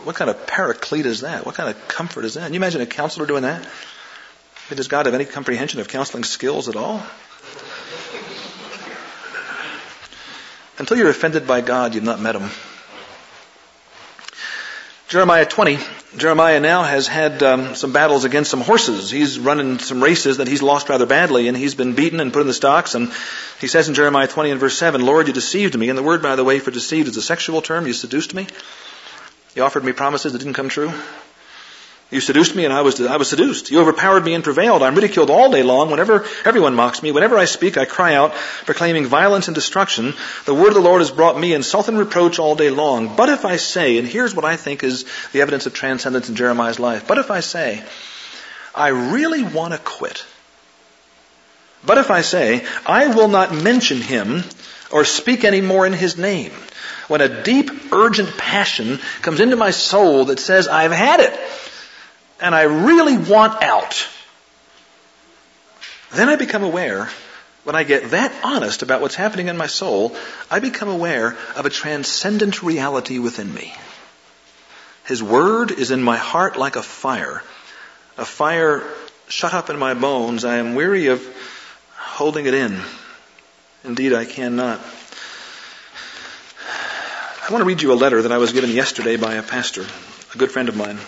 [0.03, 1.45] what kind of paraclete is that?
[1.45, 2.45] What kind of comfort is that?
[2.45, 3.67] Can you imagine a counselor doing that?
[4.69, 7.03] Does God have any comprehension of counseling skills at all?
[10.79, 12.49] Until you're offended by God, you've not met Him.
[15.09, 15.79] Jeremiah 20.
[16.17, 19.11] Jeremiah now has had um, some battles against some horses.
[19.11, 22.41] He's running some races that he's lost rather badly, and he's been beaten and put
[22.41, 22.95] in the stocks.
[22.95, 23.11] And
[23.59, 25.89] he says in Jeremiah 20 and verse 7, Lord, you deceived me.
[25.89, 27.87] And the word, by the way, for deceived is a sexual term.
[27.87, 28.47] You seduced me.
[29.55, 30.93] You offered me promises that didn't come true.
[32.11, 33.69] You seduced me and I was, I was seduced.
[33.69, 34.81] You overpowered me and prevailed.
[34.81, 35.91] I'm ridiculed all day long.
[35.91, 38.33] Whenever everyone mocks me, whenever I speak, I cry out,
[38.65, 40.15] proclaiming violence and destruction.
[40.45, 43.15] The word of the Lord has brought me insult and reproach all day long.
[43.15, 46.35] But if I say, and here's what I think is the evidence of transcendence in
[46.35, 47.83] Jeremiah's life, but if I say,
[48.73, 50.25] I really want to quit.
[51.85, 54.43] But if I say, I will not mention him
[54.91, 56.53] or speak any more in his name,
[57.07, 61.39] when a deep, urgent passion comes into my soul that says, I've had it
[62.41, 64.07] and I really want out,
[66.11, 67.09] then I become aware,
[67.63, 70.15] when I get that honest about what's happening in my soul,
[70.49, 73.73] I become aware of a transcendent reality within me.
[75.05, 77.43] His word is in my heart like a fire,
[78.17, 78.83] a fire
[79.27, 80.45] shut up in my bones.
[80.45, 81.23] I am weary of
[81.95, 82.79] holding it in.
[83.83, 84.79] Indeed, I cannot.
[87.47, 89.85] I want to read you a letter that I was given yesterday by a pastor,
[90.33, 90.99] a good friend of mine.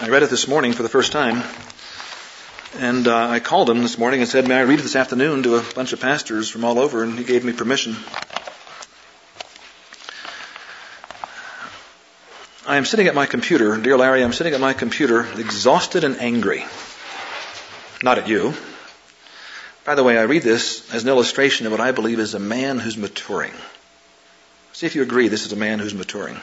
[0.00, 1.42] I read it this morning for the first time.
[2.78, 5.42] And uh, I called him this morning and said, May I read it this afternoon
[5.42, 7.02] to a bunch of pastors from all over?
[7.02, 7.96] And he gave me permission.
[12.64, 16.20] I am sitting at my computer, dear Larry, I'm sitting at my computer, exhausted and
[16.20, 16.64] angry.
[18.00, 18.54] Not at you.
[19.84, 22.38] By the way, I read this as an illustration of what I believe is a
[22.38, 23.54] man who's maturing.
[24.74, 26.40] See if you agree this is a man who's maturing.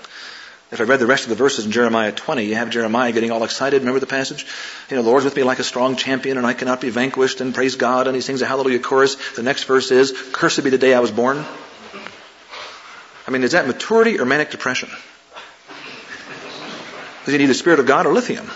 [0.76, 3.32] If I read the rest of the verses in Jeremiah 20, you have Jeremiah getting
[3.32, 3.80] all excited.
[3.80, 4.46] Remember the passage?
[4.90, 7.40] You know, the Lord's with me like a strong champion and I cannot be vanquished
[7.40, 9.16] and praise God and he sings a hallelujah chorus.
[9.38, 11.46] The next verse is, cursed be the day I was born.
[13.26, 14.90] I mean, is that maturity or manic depression?
[17.24, 18.52] Does he need the Spirit of God or lithium?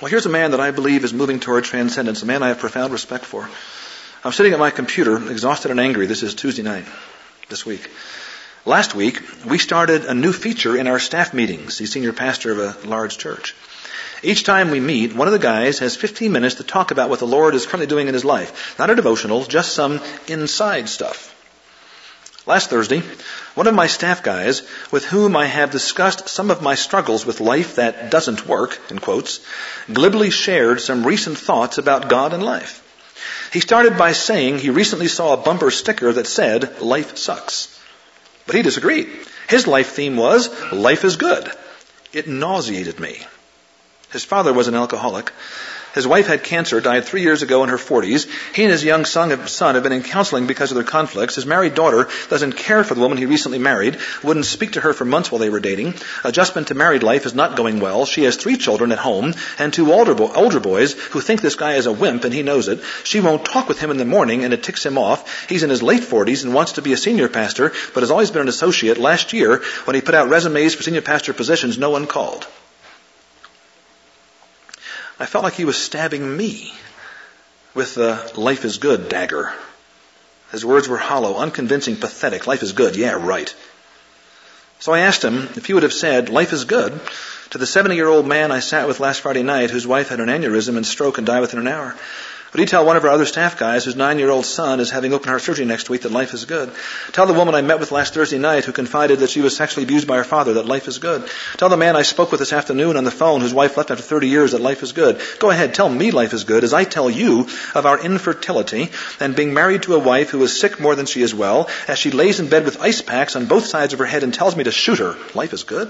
[0.00, 2.58] Well, here's a man that I believe is moving toward transcendence, a man I have
[2.58, 3.50] profound respect for.
[4.22, 6.04] I'm sitting at my computer, exhausted and angry.
[6.04, 6.84] This is Tuesday night,
[7.48, 7.90] this week.
[8.66, 11.78] Last week, we started a new feature in our staff meetings.
[11.78, 13.56] the senior pastor of a large church.
[14.22, 17.18] Each time we meet, one of the guys has 15 minutes to talk about what
[17.18, 18.78] the Lord is currently doing in his life.
[18.78, 21.34] Not a devotional, just some inside stuff.
[22.44, 23.00] Last Thursday,
[23.54, 27.40] one of my staff guys, with whom I have discussed some of my struggles with
[27.40, 29.40] life that doesn't work, in quotes,
[29.90, 32.86] glibly shared some recent thoughts about God and life.
[33.52, 37.78] He started by saying he recently saw a bumper sticker that said, Life sucks.
[38.46, 39.08] But he disagreed.
[39.48, 41.50] His life theme was, Life is good.
[42.12, 43.20] It nauseated me.
[44.12, 45.32] His father was an alcoholic,
[45.94, 48.28] his wife had cancer, died three years ago in her 40s.
[48.54, 51.34] He and his young son have been in counseling because of their conflicts.
[51.34, 54.92] His married daughter doesn't care for the woman he recently married, wouldn't speak to her
[54.92, 55.94] for months while they were dating.
[56.22, 58.06] Adjustment to married life is not going well.
[58.06, 61.56] She has three children at home and two older, bo- older boys who think this
[61.56, 62.80] guy is a wimp and he knows it.
[63.02, 65.48] She won't talk with him in the morning and it ticks him off.
[65.48, 68.30] He's in his late 40s and wants to be a senior pastor, but has always
[68.30, 68.98] been an associate.
[68.98, 72.46] Last year, when he put out resumes for senior pastor positions, no one called.
[75.20, 76.72] I felt like he was stabbing me
[77.74, 79.52] with the life is good dagger.
[80.50, 82.46] His words were hollow, unconvincing, pathetic.
[82.46, 82.96] Life is good.
[82.96, 83.54] Yeah, right.
[84.78, 86.98] So I asked him if he would have said, life is good,
[87.50, 90.20] to the 70 year old man I sat with last Friday night whose wife had
[90.20, 91.94] an aneurysm and stroke and died within an hour.
[92.52, 95.28] Would he tell one of our other staff guys whose nine-year-old son is having open
[95.28, 96.72] heart surgery next week that life is good?
[97.12, 99.84] Tell the woman I met with last Thursday night who confided that she was sexually
[99.84, 101.30] abused by her father that life is good.
[101.58, 104.02] Tell the man I spoke with this afternoon on the phone whose wife left after
[104.02, 105.20] 30 years that life is good.
[105.38, 109.36] Go ahead, tell me life is good as I tell you of our infertility and
[109.36, 112.10] being married to a wife who is sick more than she is well as she
[112.10, 114.64] lays in bed with ice packs on both sides of her head and tells me
[114.64, 115.16] to shoot her.
[115.34, 115.88] Life is good?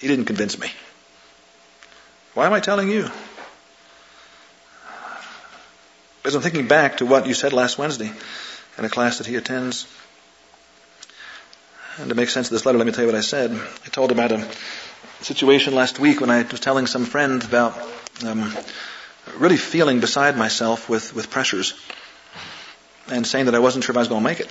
[0.00, 0.70] He didn't convince me.
[2.34, 3.10] Why am I telling you?
[6.22, 8.12] As I'm thinking back to what you said last Wednesday
[8.76, 9.86] in a class that he attends.
[11.98, 13.52] And to make sense of this letter, let me tell you what I said.
[13.52, 14.46] I told about a
[15.22, 17.78] situation last week when I was telling some friend about
[18.26, 18.54] um,
[19.36, 21.74] really feeling beside myself with, with pressures
[23.08, 24.50] and saying that I wasn't sure if I was going to make it.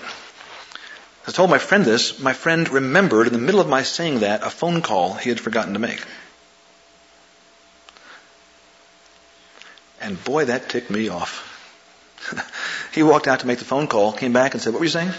[1.27, 2.19] I told my friend this.
[2.19, 5.39] My friend remembered in the middle of my saying that a phone call he had
[5.39, 6.03] forgotten to make.
[10.01, 11.48] And boy, that ticked me off.
[12.93, 14.91] he walked out to make the phone call, came back and said, What were you
[14.91, 15.11] saying?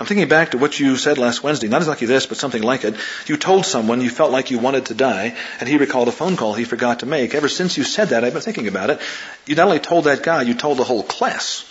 [0.00, 2.84] I'm thinking back to what you said last Wednesday, not exactly this, but something like
[2.84, 2.94] it.
[3.26, 6.38] You told someone you felt like you wanted to die, and he recalled a phone
[6.38, 7.34] call he forgot to make.
[7.34, 8.98] Ever since you said that, I've been thinking about it.
[9.44, 11.66] You not only told that guy, you told the whole class.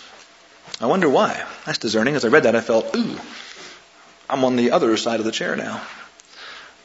[0.80, 1.44] I wonder why.
[1.66, 2.14] That's discerning.
[2.14, 3.18] As I read that, I felt, ooh,
[4.28, 5.80] I'm on the other side of the chair now.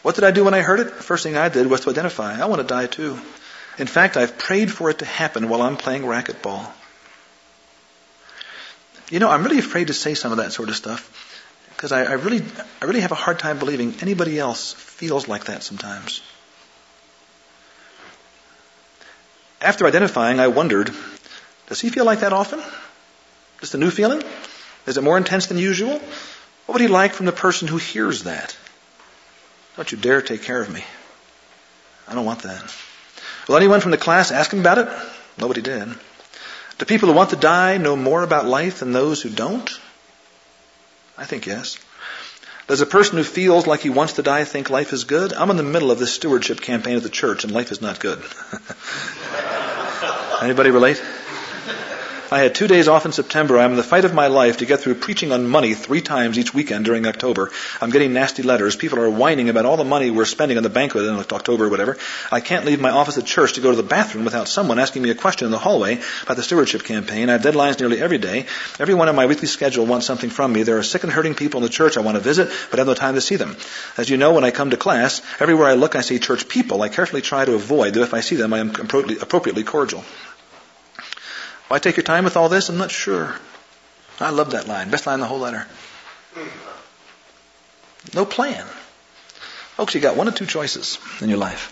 [0.02, 0.98] What did I do when I heard it?
[0.98, 2.42] The first thing I did was to identify.
[2.42, 3.20] I want to die too.
[3.78, 6.66] In fact, I've prayed for it to happen while I'm playing racquetball.
[9.10, 11.12] You know, I'm really afraid to say some of that sort of stuff
[11.70, 12.44] because I, I, really,
[12.82, 16.22] I really have a hard time believing anybody else feels like that sometimes.
[19.62, 20.92] After identifying, I wondered,
[21.68, 22.62] does he feel like that often?
[23.60, 24.24] Just a new feeling?
[24.86, 26.00] Is it more intense than usual?
[26.66, 28.56] What would he like from the person who hears that?
[29.76, 30.84] Don't you dare take care of me.
[32.08, 32.74] I don't want that.
[33.48, 34.88] Will anyone from the class ask him about it?
[35.38, 35.90] Nobody did.
[36.78, 39.70] Do people who want to die know more about life than those who don't?
[41.18, 41.78] I think yes.
[42.68, 45.34] Does a person who feels like he wants to die think life is good?
[45.34, 48.00] I'm in the middle of this stewardship campaign at the church and life is not
[48.00, 48.20] good.
[50.42, 51.02] Anybody relate?
[52.32, 53.60] I had two days off in September.
[53.60, 56.40] I'm in the fight of my life to get through preaching on money three times
[56.40, 57.52] each weekend during October.
[57.80, 58.76] I'm getting nasty letters.
[58.76, 61.70] People are whining about all the money we're spending on the banquet in October or
[61.70, 61.98] whatever.
[62.32, 65.04] I can't leave my office at church to go to the bathroom without someone asking
[65.04, 67.30] me a question in the hallway about the stewardship campaign.
[67.30, 68.48] I have deadlines nearly every day.
[68.80, 70.64] Everyone on my weekly schedule wants something from me.
[70.64, 72.82] There are sick and hurting people in the church I want to visit, but I
[72.82, 73.56] have no time to see them.
[73.98, 76.82] As you know, when I come to class, everywhere I look I see church people.
[76.82, 80.04] I carefully try to avoid, though if I see them, I am appropriately cordial.
[81.68, 82.70] Why take your time with all this?
[82.70, 83.36] I'm not sure.
[84.20, 84.90] I love that line.
[84.90, 85.66] Best line in the whole letter.
[88.14, 88.66] No plan.
[89.76, 91.72] Folks, you got one of two choices in your life.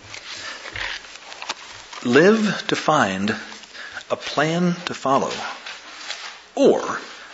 [2.04, 3.34] Live to find
[4.10, 5.32] a plan to follow,
[6.54, 6.82] or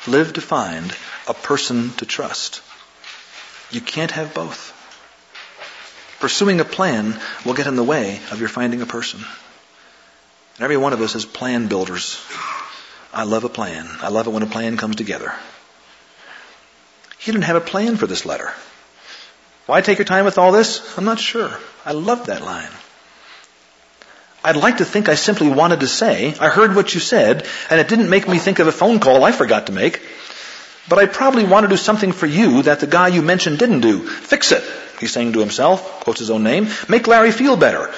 [0.06, 0.94] live to find
[1.26, 2.62] a person to trust.
[3.72, 4.76] You can't have both.
[6.20, 9.24] Pursuing a plan will get in the way of your finding a person.
[10.60, 12.22] And every one of us is plan builders.
[13.14, 13.88] I love a plan.
[14.02, 15.32] I love it when a plan comes together.
[17.18, 18.52] He didn't have a plan for this letter.
[19.64, 20.98] Why take your time with all this?
[20.98, 21.50] I'm not sure.
[21.86, 22.68] I love that line.
[24.44, 27.80] I'd like to think I simply wanted to say, I heard what you said, and
[27.80, 30.02] it didn't make me think of a phone call I forgot to make.
[30.90, 33.80] But I probably want to do something for you that the guy you mentioned didn't
[33.80, 34.06] do.
[34.06, 34.62] Fix it,
[35.00, 36.68] he's saying to himself, quotes his own name.
[36.86, 37.94] Make Larry feel better.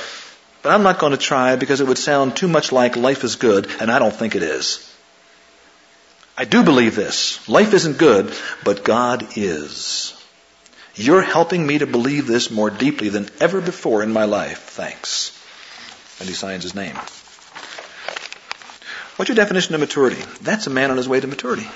[0.62, 3.36] But I'm not going to try because it would sound too much like life is
[3.36, 4.88] good, and I don't think it is.
[6.38, 7.46] I do believe this.
[7.48, 8.32] Life isn't good,
[8.64, 10.14] but God is.
[10.94, 14.58] You're helping me to believe this more deeply than ever before in my life.
[14.58, 15.38] Thanks.
[16.20, 16.94] And he signs his name.
[19.16, 20.22] What's your definition of maturity?
[20.40, 21.66] That's a man on his way to maturity.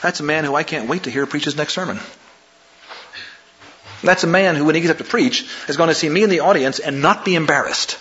[0.00, 2.00] That's a man who I can't wait to hear preach his next sermon.
[4.02, 6.24] That's a man who, when he gets up to preach, is going to see me
[6.24, 7.98] in the audience and not be embarrassed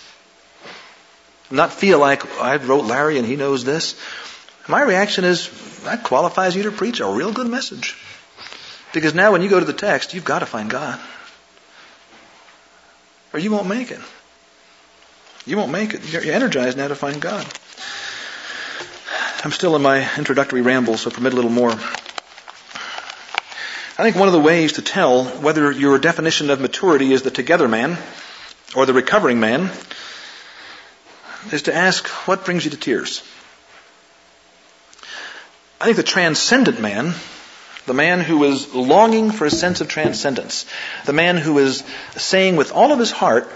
[1.52, 4.00] not feel like I wrote Larry and he knows this.
[4.68, 5.50] My reaction is
[5.84, 7.98] that qualifies you to preach a real good message.
[8.94, 11.00] Because now when you go to the text, you've got to find God.
[13.34, 14.00] Or you won't make it.
[15.46, 16.12] You won't make it.
[16.12, 17.46] You're energized now to find God.
[19.44, 21.72] I'm still in my introductory ramble, so permit a little more.
[21.72, 27.32] I think one of the ways to tell whether your definition of maturity is the
[27.32, 27.98] together man
[28.76, 29.72] or the recovering man
[31.52, 33.24] is to ask, what brings you to tears?
[35.80, 37.14] I think the transcendent man,
[37.88, 40.66] the man who is longing for a sense of transcendence,
[41.06, 41.84] the man who is
[42.16, 43.50] saying with all of his heart,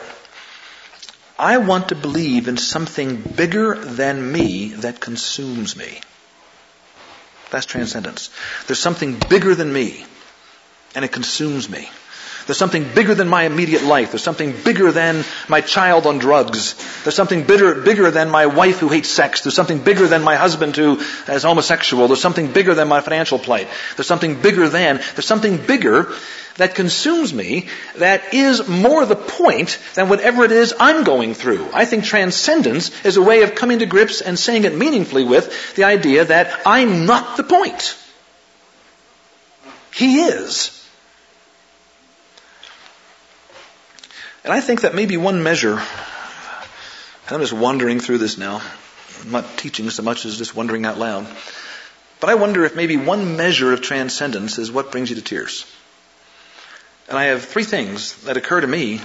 [1.37, 5.99] I want to believe in something bigger than me that consumes me.
[7.51, 8.31] That's transcendence.
[8.65, 10.05] There's something bigger than me,
[10.95, 11.89] and it consumes me.
[12.45, 14.11] There's something bigger than my immediate life.
[14.11, 16.75] There's something bigger than my child on drugs.
[17.03, 19.41] There's something bigger, bigger than my wife who hates sex.
[19.41, 22.07] There's something bigger than my husband who is homosexual.
[22.07, 23.67] There's something bigger than my financial plight.
[23.95, 26.13] There's something bigger than, there's something bigger
[26.57, 31.67] that consumes me that is more the point than whatever it is I'm going through.
[31.73, 35.75] I think transcendence is a way of coming to grips and saying it meaningfully with
[35.75, 37.97] the idea that I'm not the point.
[39.91, 40.84] He is.
[44.45, 45.81] And I think that maybe one measure,
[47.31, 48.61] I'm just wandering through this now.
[49.23, 51.25] I'm not teaching so much as just wondering out loud.
[52.19, 55.65] But I wonder if maybe one measure of transcendence is what brings you to tears.
[57.09, 59.01] And I have three things that occur to me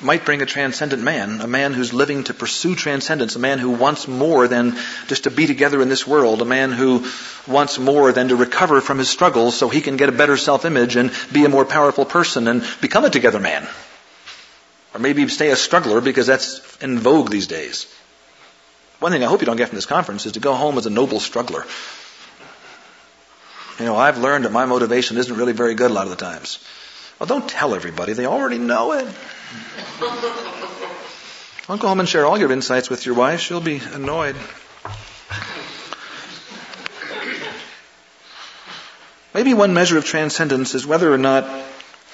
[0.00, 3.70] might bring a transcendent man, a man who's living to pursue transcendence, a man who
[3.70, 4.76] wants more than
[5.08, 7.04] just to be together in this world, a man who
[7.48, 10.94] wants more than to recover from his struggles so he can get a better self-image
[10.94, 13.66] and be a more powerful person and become a together man.
[14.94, 17.86] Or maybe stay a struggler because that's in vogue these days.
[18.98, 20.86] One thing I hope you don't get from this conference is to go home as
[20.86, 21.64] a noble struggler.
[23.78, 26.16] You know, I've learned that my motivation isn't really very good a lot of the
[26.16, 26.58] times.
[27.18, 28.12] Well, don't tell everybody.
[28.12, 29.06] They already know it.
[31.68, 33.40] Don't go home and share all your insights with your wife.
[33.40, 34.36] She'll be annoyed.
[39.34, 41.44] Maybe one measure of transcendence is whether or not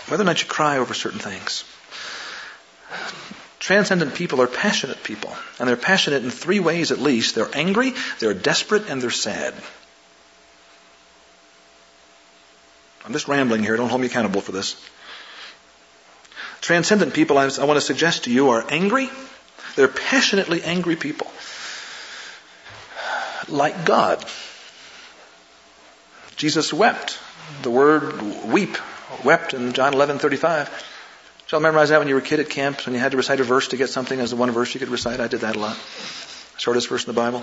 [0.08, 1.64] whether or not you cry over certain things.
[3.58, 7.34] Transcendent people are passionate people, and they're passionate in three ways at least.
[7.34, 9.54] They're angry, they're desperate, and they're sad.
[13.04, 13.76] I'm just rambling here.
[13.76, 14.76] Don't hold me accountable for this.
[16.60, 19.08] Transcendent people, I, want to suggest to you, are angry.
[19.76, 21.26] They're passionately angry people.
[23.48, 24.24] Like God.
[26.36, 27.18] Jesus wept.
[27.62, 28.76] The word weep,
[29.24, 30.68] wept in John 11:35.
[31.48, 33.16] Did y'all memorize that when you were a kid at camp when you had to
[33.16, 35.18] recite a verse to get something as the one verse you could recite?
[35.18, 35.78] I did that a lot.
[36.58, 37.42] Shortest verse in the Bible.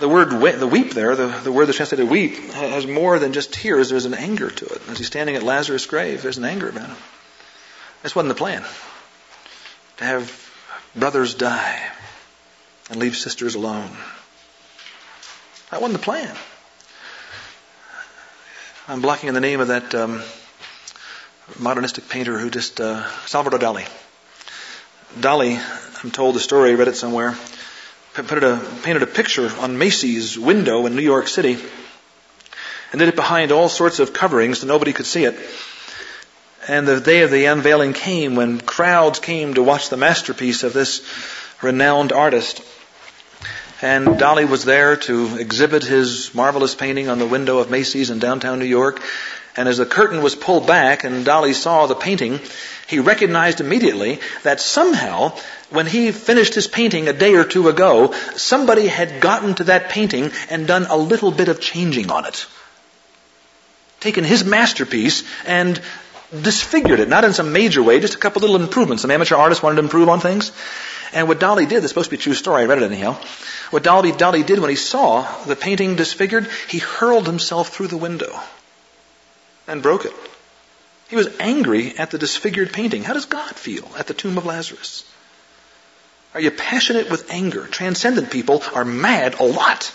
[0.00, 3.52] The word the weep there, the, the word that's translated weep, has more than just
[3.52, 3.88] tears.
[3.88, 4.82] There's an anger to it.
[4.88, 6.96] As he's standing at Lazarus' grave, there's an anger about him.
[8.02, 8.64] This wasn't the plan.
[9.98, 10.52] To have
[10.96, 11.80] brothers die
[12.90, 13.90] and leave sisters alone.
[15.70, 16.34] That wasn't the plan.
[18.88, 20.20] I'm blocking in the name of that um,
[21.58, 23.86] modernistic painter who just, uh, Salvador Dali.
[25.18, 25.58] Dali,
[26.04, 27.36] I'm told the story, read it somewhere,
[28.44, 31.58] a, painted a picture on Macy's window in New York City
[32.92, 35.38] and did it behind all sorts of coverings so nobody could see it.
[36.66, 40.72] And the day of the unveiling came when crowds came to watch the masterpiece of
[40.72, 41.02] this
[41.62, 42.62] renowned artist.
[43.80, 48.18] And Dali was there to exhibit his marvelous painting on the window of Macy's in
[48.18, 49.00] downtown New York.
[49.58, 52.38] And as the curtain was pulled back and Dali saw the painting,
[52.86, 55.36] he recognized immediately that somehow,
[55.70, 59.88] when he finished his painting a day or two ago, somebody had gotten to that
[59.88, 62.46] painting and done a little bit of changing on it.
[63.98, 65.80] Taken his masterpiece and
[66.40, 69.02] disfigured it, not in some major way, just a couple little improvements.
[69.02, 70.52] Some amateur artist wanted to improve on things.
[71.12, 73.14] And what Dali did, this supposed to be a true story, I read it anyhow.
[73.70, 77.96] What Dolly, Dali did when he saw the painting disfigured, he hurled himself through the
[77.96, 78.40] window
[79.68, 80.12] and broke it.
[81.08, 83.02] He was angry at the disfigured painting.
[83.04, 85.04] How does God feel at the tomb of Lazarus?
[86.34, 87.66] Are you passionate with anger?
[87.66, 89.92] Transcendent people are mad a lot.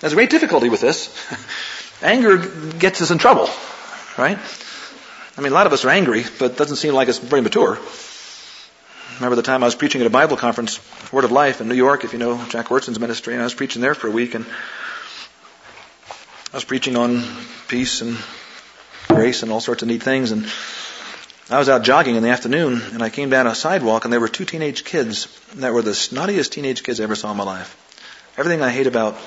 [0.00, 1.10] There's a great difficulty with this.
[2.02, 3.48] anger gets us in trouble,
[4.16, 4.38] right?
[5.36, 7.42] I mean, a lot of us are angry, but it doesn't seem like it's very
[7.42, 7.78] mature
[9.16, 10.78] remember the time I was preaching at a Bible conference,
[11.10, 13.54] Word of Life in New York, if you know Jack Wyrtzen's ministry, and I was
[13.54, 14.44] preaching there for a week, and
[16.56, 17.22] I was preaching on
[17.68, 18.16] peace and
[19.08, 20.50] grace and all sorts of neat things, and
[21.50, 24.20] I was out jogging in the afternoon, and I came down a sidewalk, and there
[24.20, 25.26] were two teenage kids
[25.56, 27.76] that were the snottiest teenage kids I ever saw in my life.
[28.38, 29.18] Everything I hate about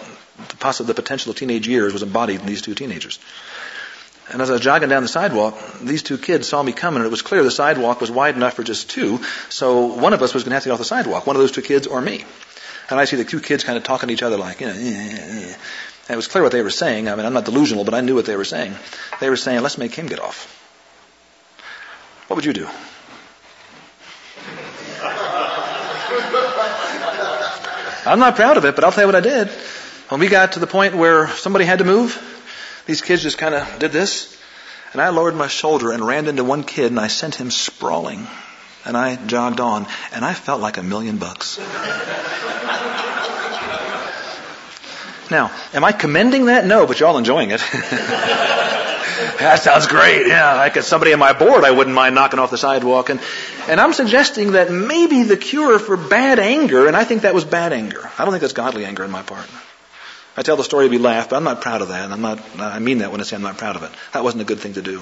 [0.48, 3.20] the, poss- the potential of teenage years was embodied in these two teenagers.
[4.32, 7.06] And as I was jogging down the sidewalk, these two kids saw me coming, and
[7.06, 9.20] it was clear the sidewalk was wide enough for just two,
[9.50, 11.44] so one of us was going to have to get off the sidewalk, one of
[11.44, 12.26] those two kids or me.
[12.90, 15.54] And I see the two kids kind of talking to each other like, you know,
[16.10, 17.08] and it was clear what they were saying.
[17.08, 18.74] I mean, I'm not delusional, but I knew what they were saying.
[19.22, 20.48] They were saying, let's make him get off.
[22.28, 22.66] What would you do?
[28.08, 29.50] I'm not proud of it, but I'll tell you what I did.
[30.10, 32.20] When we got to the point where somebody had to move,
[32.88, 34.36] these kids just kind of did this.
[34.94, 38.26] And I lowered my shoulder and ran into one kid and I sent him sprawling.
[38.84, 41.60] And I jogged on and I felt like a million bucks.
[45.32, 46.66] Now, am I commending that?
[46.66, 47.62] No, but you're all enjoying it.
[49.40, 50.28] that sounds great.
[50.28, 53.10] Yeah, like if somebody on my board, I wouldn't mind knocking off the sidewalk.
[53.10, 53.20] And,
[53.68, 57.46] and I'm suggesting that maybe the cure for bad anger, and I think that was
[57.46, 58.10] bad anger.
[58.18, 59.48] I don't think that's godly anger on my part.
[60.38, 62.12] I tell the story to be laughed, but I'm not proud of that.
[62.12, 63.92] I'm not, I mean that when I say I'm not proud of it.
[64.14, 65.02] That wasn't a good thing to do.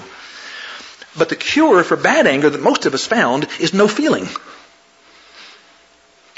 [1.16, 4.26] But the cure for bad anger that most of us found is no feeling.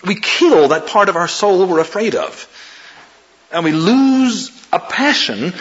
[0.05, 2.47] We kill that part of our soul we're afraid of.
[3.53, 5.53] And we lose a passion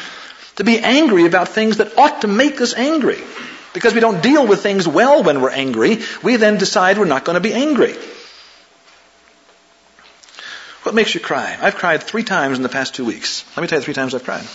[0.58, 3.20] to be angry about things that ought to make us angry.
[3.74, 7.24] Because we don't deal with things well when we're angry, we then decide we're not
[7.24, 7.96] going to be angry.
[10.84, 11.58] What makes you cry?
[11.62, 13.46] I've cried three times in the past two weeks.
[13.56, 14.46] Let me tell you three times I've cried.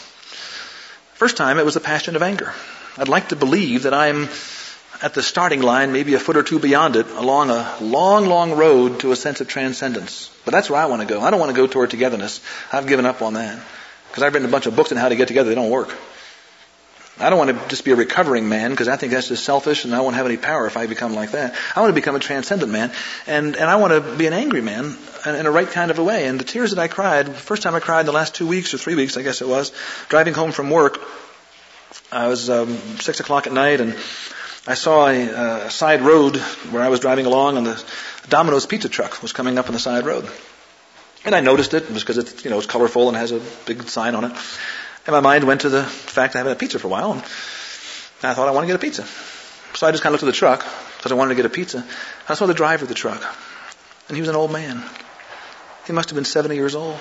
[1.14, 2.53] First time, it was the passion of anger.
[2.99, 4.28] I'd like to believe that I'm
[5.05, 8.53] at the starting line, maybe a foot or two beyond it, along a long, long
[8.53, 10.31] road to a sense of transcendence.
[10.47, 11.21] But that's where I want to go.
[11.21, 12.41] I don't want to go toward togetherness.
[12.73, 13.63] I've given up on that.
[14.09, 15.51] Because I've written a bunch of books on how to get together.
[15.51, 15.95] They don't work.
[17.21, 19.85] I don't want to just be a recovering man because I think that's just selfish
[19.85, 21.55] and I won't have any power if I become like that.
[21.77, 22.91] I want to become a transcendent man
[23.27, 24.97] and, and I want to be an angry man
[25.27, 26.27] in a right kind of a way.
[26.27, 28.47] And the tears that I cried, the first time I cried in the last two
[28.47, 29.71] weeks or three weeks, I guess it was,
[30.09, 30.99] driving home from work,
[32.11, 33.95] I was um, six o'clock at night and
[34.67, 36.37] I saw a, a side road
[36.71, 37.85] where I was driving along, and the
[38.29, 40.27] Domino's pizza truck was coming up on the side road.
[41.27, 44.15] And I noticed it because it's you know it's colorful and has a big sign
[44.15, 44.33] on it.
[45.07, 47.23] And my mind went to the fact I haven't had pizza for a while, and
[48.23, 49.07] I thought I want to get a pizza.
[49.75, 50.65] So I just kind of looked at the truck
[50.97, 51.85] because I wanted to get a pizza.
[52.29, 53.23] I saw the driver of the truck,
[54.09, 54.83] and he was an old man.
[55.87, 56.99] He must have been 70 years old.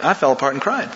[0.00, 0.90] I fell apart and cried.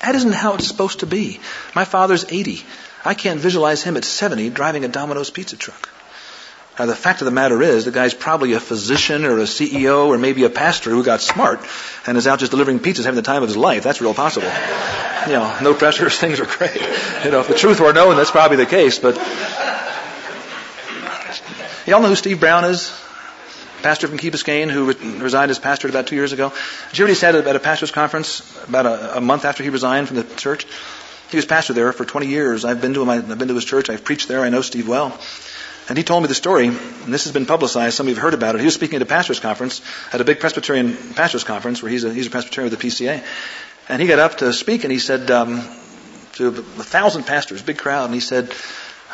[0.00, 1.40] That isn't how it's supposed to be.
[1.74, 2.62] My father's 80.
[3.04, 5.90] I can't visualize him at 70 driving a Domino's pizza truck.
[6.78, 10.08] Now, the fact of the matter is, the guy's probably a physician or a CEO
[10.08, 11.60] or maybe a pastor who got smart
[12.06, 13.84] and is out just delivering pizzas having the time of his life.
[13.84, 14.48] That's real possible.
[15.26, 16.80] You know, no pressure, things are great.
[17.24, 19.16] You know, if the truth were known, that's probably the case, but.
[21.86, 22.90] Y'all know who Steve Brown is?
[23.82, 26.48] Pastor from Key Biscayne who resigned as pastor about two years ago.
[26.48, 29.62] Did you hear what he said at a pastor's conference about a, a month after
[29.62, 30.66] he resigned from the church?
[31.34, 32.64] He was pastor there for 20 years.
[32.64, 33.10] I've been to him.
[33.10, 33.90] I've been to his church.
[33.90, 34.44] I've preached there.
[34.44, 35.18] I know Steve well.
[35.88, 37.96] And he told me the story, and this has been publicized.
[37.96, 38.60] Some of you have heard about it.
[38.60, 39.82] He was speaking at a pastor's conference,
[40.12, 43.24] at a big Presbyterian pastor's conference, where he's a, he's a Presbyterian with the PCA.
[43.88, 45.68] And he got up to speak, and he said um,
[46.34, 48.54] to a thousand pastors, big crowd, and he said,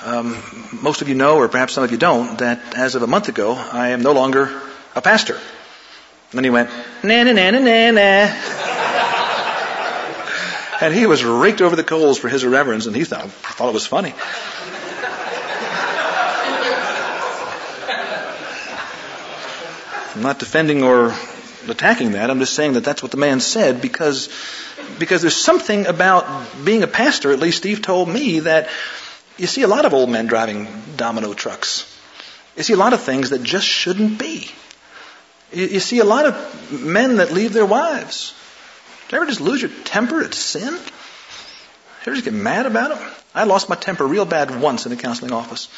[0.04, 0.36] um,
[0.82, 3.30] most of you know, or perhaps some of you don't, that as of a month
[3.30, 4.60] ago, I am no longer
[4.94, 5.36] a pastor.
[5.36, 6.68] And then he went,
[7.02, 8.69] na na na na na.
[10.80, 13.74] And he was raked over the coals for his irreverence, and he thought, thought it
[13.74, 14.14] was funny.
[20.14, 21.14] I'm not defending or
[21.68, 22.30] attacking that.
[22.30, 24.28] I'm just saying that that's what the man said because,
[24.98, 26.26] because there's something about
[26.64, 28.68] being a pastor, at least Steve told me, that
[29.38, 31.86] you see a lot of old men driving domino trucks.
[32.56, 34.50] You see a lot of things that just shouldn't be.
[35.52, 38.34] You, you see a lot of men that leave their wives.
[39.10, 40.72] You ever just lose your temper at sin?
[40.72, 42.98] You ever just get mad about it?
[43.34, 45.68] I lost my temper real bad once in a counseling office.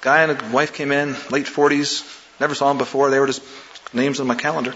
[0.00, 2.02] Guy and a wife came in, late 40s,
[2.40, 3.10] never saw them before.
[3.10, 3.42] They were just
[3.92, 4.74] names on my calendar.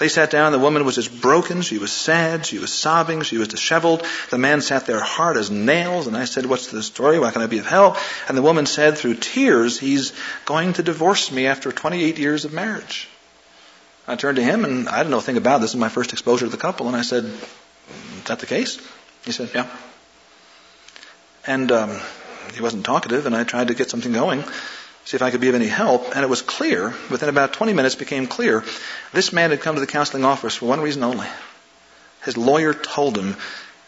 [0.00, 0.52] They sat down.
[0.52, 1.60] The woman was just broken.
[1.60, 2.46] She was sad.
[2.46, 3.20] She was sobbing.
[3.20, 4.02] She was disheveled.
[4.30, 6.06] The man sat there hard as nails.
[6.06, 7.18] And I said, What's the story?
[7.18, 7.98] Why can I be of help?
[8.26, 10.14] And the woman said through tears, He's
[10.46, 13.09] going to divorce me after 28 years of marriage.
[14.06, 15.70] I turned to him, and I didn't know a thing about this.
[15.70, 16.88] This is my first exposure to the couple.
[16.88, 18.80] And I said, Is that the case?
[19.24, 19.68] He said, Yeah.
[21.46, 22.00] And um,
[22.54, 24.44] he wasn't talkative, and I tried to get something going
[25.04, 26.14] see if I could be of any help.
[26.14, 28.64] And it was clear, within about 20 minutes became clear,
[29.12, 31.26] this man had come to the counseling office for one reason only.
[32.24, 33.36] His lawyer told him,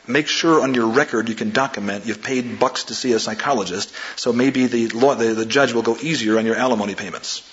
[0.06, 3.94] make sure on your record you can document you've paid bucks to see a psychologist,
[4.16, 7.48] so maybe the, law, the, the judge will go easier on your alimony payments.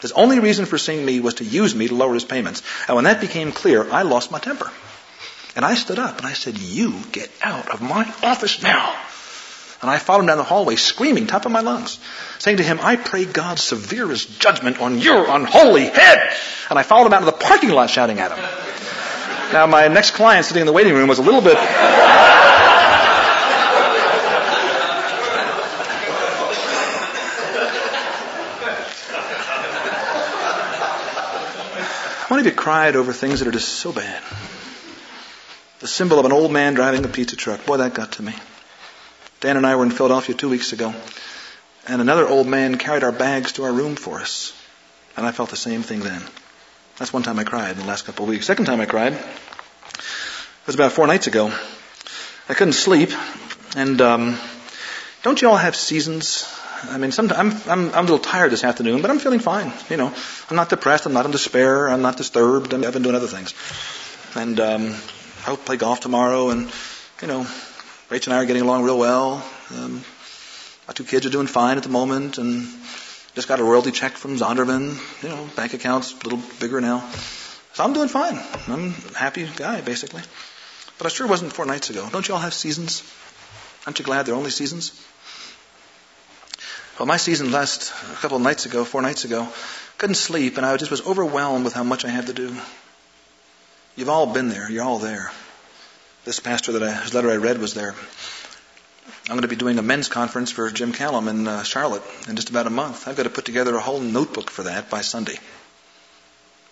[0.00, 2.62] His only reason for seeing me was to use me to lower his payments.
[2.86, 4.70] And when that became clear, I lost my temper.
[5.54, 8.94] And I stood up and I said, you get out of my office now.
[9.82, 11.98] And I followed him down the hallway screaming, top of my lungs,
[12.38, 16.32] saying to him, I pray God's severest judgment on your unholy head.
[16.70, 18.38] And I followed him out of the parking lot shouting at him.
[19.52, 21.56] Now, my next client sitting in the waiting room was a little bit.
[32.26, 34.20] How many of you cried over things that are just so bad?
[35.78, 37.64] The symbol of an old man driving a pizza truck.
[37.64, 38.34] Boy, that got to me.
[39.38, 40.92] Dan and I were in Philadelphia two weeks ago,
[41.86, 44.60] and another old man carried our bags to our room for us.
[45.16, 46.20] And I felt the same thing then.
[46.96, 48.44] That's one time I cried in the last couple of weeks.
[48.44, 49.16] Second time I cried
[50.66, 51.52] was about four nights ago.
[52.48, 53.12] I couldn't sleep,
[53.76, 54.36] and um,
[55.22, 56.52] don't you all have seasons?
[56.84, 59.72] I mean, I'm, I'm, I'm a little tired this afternoon, but I'm feeling fine.
[59.88, 60.12] You know,
[60.50, 61.06] I'm not depressed.
[61.06, 61.88] I'm not in despair.
[61.88, 62.74] I'm not disturbed.
[62.74, 63.54] I've been doing other things,
[64.34, 64.94] and um,
[65.46, 66.70] I'll play golf tomorrow, and
[67.22, 67.46] you know,
[68.10, 69.44] Rachel and I are getting along real well.
[69.74, 70.04] Um,
[70.88, 72.66] our two kids are doing fine at the moment, and
[73.34, 74.96] just got a royalty check from Zondervan.
[75.22, 77.08] You know, bank accounts a little bigger now.
[77.72, 78.38] So I'm doing fine.
[78.68, 80.22] I'm a happy guy, basically.
[80.98, 82.08] But I sure wasn't four nights ago.
[82.10, 83.02] Don't you all have seasons?
[83.86, 84.92] Aren't you glad they're only seasons?
[86.98, 89.46] Well, my season last a couple of nights ago, four nights ago,
[89.98, 92.56] couldn't sleep, and I just was overwhelmed with how much I had to do.
[93.96, 94.70] You've all been there.
[94.70, 95.30] You're all there.
[96.24, 97.94] This pastor that I, whose letter I read was there.
[99.28, 102.36] I'm going to be doing a men's conference for Jim Callum in uh, Charlotte in
[102.36, 103.06] just about a month.
[103.06, 105.38] I've got to put together a whole notebook for that by Sunday.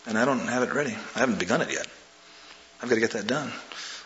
[0.07, 0.97] And I don't have it ready.
[1.15, 1.87] I haven't begun it yet.
[2.83, 3.53] I've got to get that done.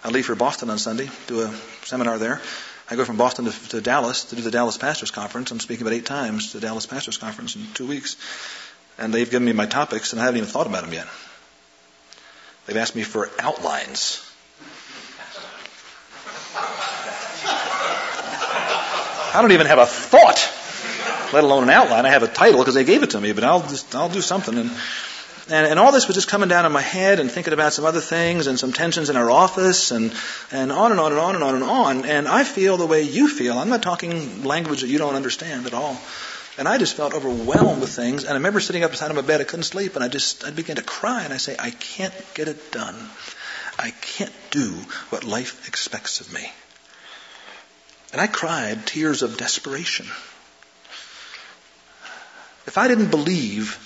[0.03, 1.55] I leave for Boston on Sunday, do a
[1.85, 2.41] seminar there.
[2.91, 5.51] I go from Boston to, to Dallas to do the Dallas Pastors Conference.
[5.51, 8.17] I'm speaking about eight times to the Dallas Pastors Conference in two weeks.
[8.99, 11.07] And they've given me my topics, and I haven't even thought about them yet.
[12.67, 14.25] They've asked me for outlines.
[19.35, 20.53] I don't even have a thought
[21.33, 22.07] let alone an outline.
[22.07, 24.21] I have a title because they gave it to me, but I'll just, I'll do
[24.21, 24.57] something.
[24.57, 24.71] And,
[25.51, 27.85] and, and all this was just coming down in my head and thinking about some
[27.85, 30.13] other things and some tensions in our office and,
[30.53, 32.05] and on and on and on and on and on.
[32.05, 33.59] And I feel the way you feel.
[33.59, 35.97] I'm not talking language that you don't understand at all.
[36.59, 38.25] And I just felt overwhelmed with things.
[38.25, 40.51] And I remember sitting up beside my bed, I couldn't sleep, and I just I
[40.51, 42.97] began to cry and I say, I can't get it done.
[43.79, 44.73] I can't do
[45.11, 46.51] what life expects of me.
[48.13, 50.07] And I cried tears of desperation.
[52.67, 53.79] If I didn't believe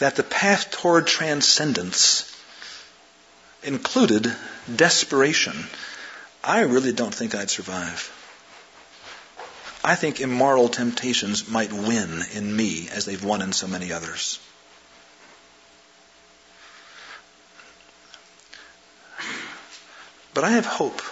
[0.00, 2.26] that the path toward transcendence
[3.62, 4.34] included
[4.74, 5.66] desperation,
[6.42, 8.16] I really don't think I'd survive.
[9.84, 14.38] I think immoral temptations might win in me as they've won in so many others.
[20.32, 21.02] But I have hope.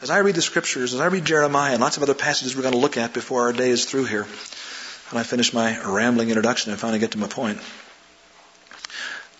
[0.00, 2.62] As I read the scriptures, as I read Jeremiah and lots of other passages we're
[2.62, 4.26] going to look at before our day is through here,
[5.12, 7.58] and I finish my rambling introduction and finally get to my point,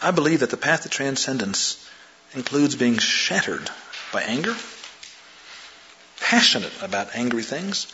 [0.02, 1.88] I believe that the path to transcendence
[2.34, 3.70] includes being shattered
[4.12, 4.54] by anger,
[6.20, 7.90] passionate about angry things,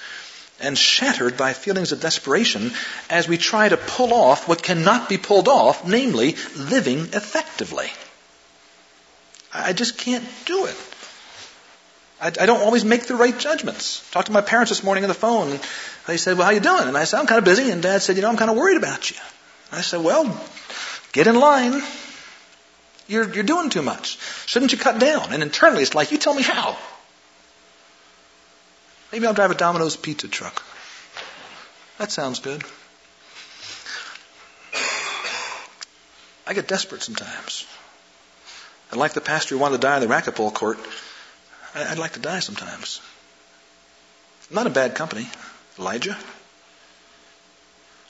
[0.61, 2.73] and shattered by feelings of desperation
[3.09, 7.93] as we try to pull off what cannot be pulled off, namely living effectively.
[9.55, 10.77] I just can't do it.
[12.21, 14.09] I, I, don't always make the right judgments.
[14.11, 15.53] Talked to my parents this morning on the phone.
[15.53, 15.61] And
[16.07, 18.03] they said, "Well, how you doing?" And I said, "I'm kind of busy." And Dad
[18.03, 19.17] said, "You know, I'm kind of worried about you."
[19.71, 20.41] I said, "Well,
[21.13, 21.83] get in line.
[23.07, 24.19] You're you're doing too much.
[24.47, 26.77] Shouldn't you cut down?" And internally, it's like, "You tell me how."
[29.13, 30.63] Maybe I'll drive a Domino's pizza truck.
[31.99, 32.63] That sounds good.
[36.47, 37.67] I get desperate sometimes.
[38.91, 40.79] And like the pastor who wanted to die in the racquetball court,
[41.87, 43.01] I'd like to die sometimes.
[44.51, 45.29] Not a bad company.
[45.79, 46.17] Elijah.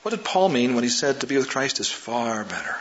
[0.02, 2.76] What did Paul mean when he said to be with Christ is far better?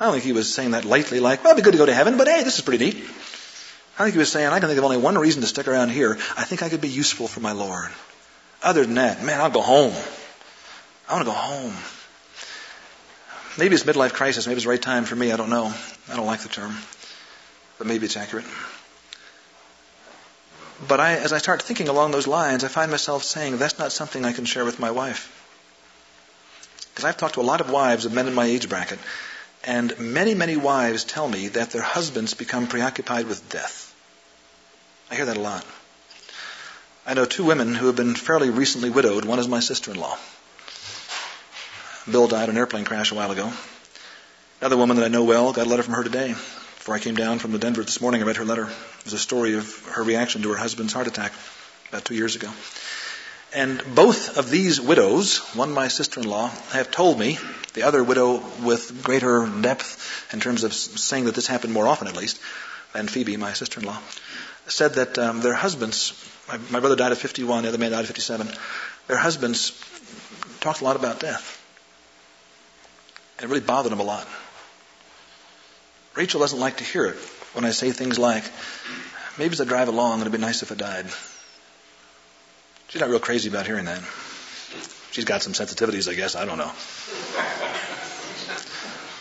[0.00, 1.86] I don't think he was saying that lightly, like, well, it'd be good to go
[1.86, 2.96] to heaven, but hey, this is pretty neat.
[3.98, 5.90] I think he was saying, I can think of only one reason to stick around
[5.90, 6.18] here.
[6.36, 7.90] I think I could be useful for my Lord.
[8.62, 9.92] Other than that, man, I'll go home.
[11.08, 11.74] I want to go home.
[13.58, 14.46] Maybe it's midlife crisis.
[14.46, 15.30] Maybe it's the right time for me.
[15.30, 15.72] I don't know.
[16.10, 16.74] I don't like the term.
[17.78, 18.46] But maybe it's accurate.
[20.86, 23.92] But I, as I start thinking along those lines, I find myself saying, that's not
[23.92, 25.38] something I can share with my wife.
[26.90, 28.98] Because I've talked to a lot of wives of men in my age bracket,
[29.64, 33.94] and many, many wives tell me that their husbands become preoccupied with death.
[35.10, 35.64] I hear that a lot.
[37.06, 39.24] I know two women who have been fairly recently widowed.
[39.24, 40.18] One is my sister-in-law.
[42.10, 43.52] Bill died in an airplane crash a while ago.
[44.60, 46.34] Another woman that I know well got a letter from her today.
[46.82, 48.64] Before I came down from the Denver this morning, I read her letter.
[48.64, 51.32] It was a story of her reaction to her husband's heart attack
[51.90, 52.50] about two years ago.
[53.54, 57.38] And both of these widows, one my sister-in-law, have told me,
[57.74, 62.08] the other widow with greater depth in terms of saying that this happened more often
[62.08, 62.40] at least,
[62.94, 64.00] than Phoebe, my sister-in-law,
[64.66, 66.12] said that um, their husbands,
[66.48, 68.48] my, my brother died at 51, the other man died at 57,
[69.06, 69.70] their husbands
[70.58, 71.60] talked a lot about death.
[73.40, 74.26] It really bothered them a lot.
[76.14, 77.16] Rachel doesn't like to hear it
[77.54, 78.44] when I say things like,
[79.38, 81.06] maybe as I drive along, it'd be nice if I died.
[82.88, 84.02] She's not real crazy about hearing that.
[85.12, 86.36] She's got some sensitivities, I guess.
[86.36, 86.70] I don't know.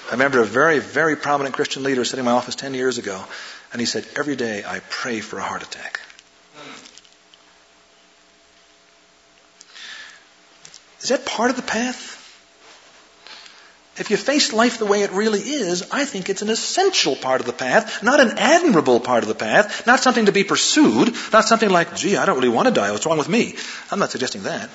[0.07, 3.23] I remember a very, very prominent Christian leader sitting in my office 10 years ago,
[3.71, 6.01] and he said, Every day I pray for a heart attack.
[11.01, 12.20] Is that part of the path?
[13.97, 17.41] If you face life the way it really is, I think it's an essential part
[17.41, 21.13] of the path, not an admirable part of the path, not something to be pursued,
[21.33, 22.91] not something like, gee, I don't really want to die.
[22.91, 23.55] What's wrong with me?
[23.91, 24.69] I'm not suggesting that.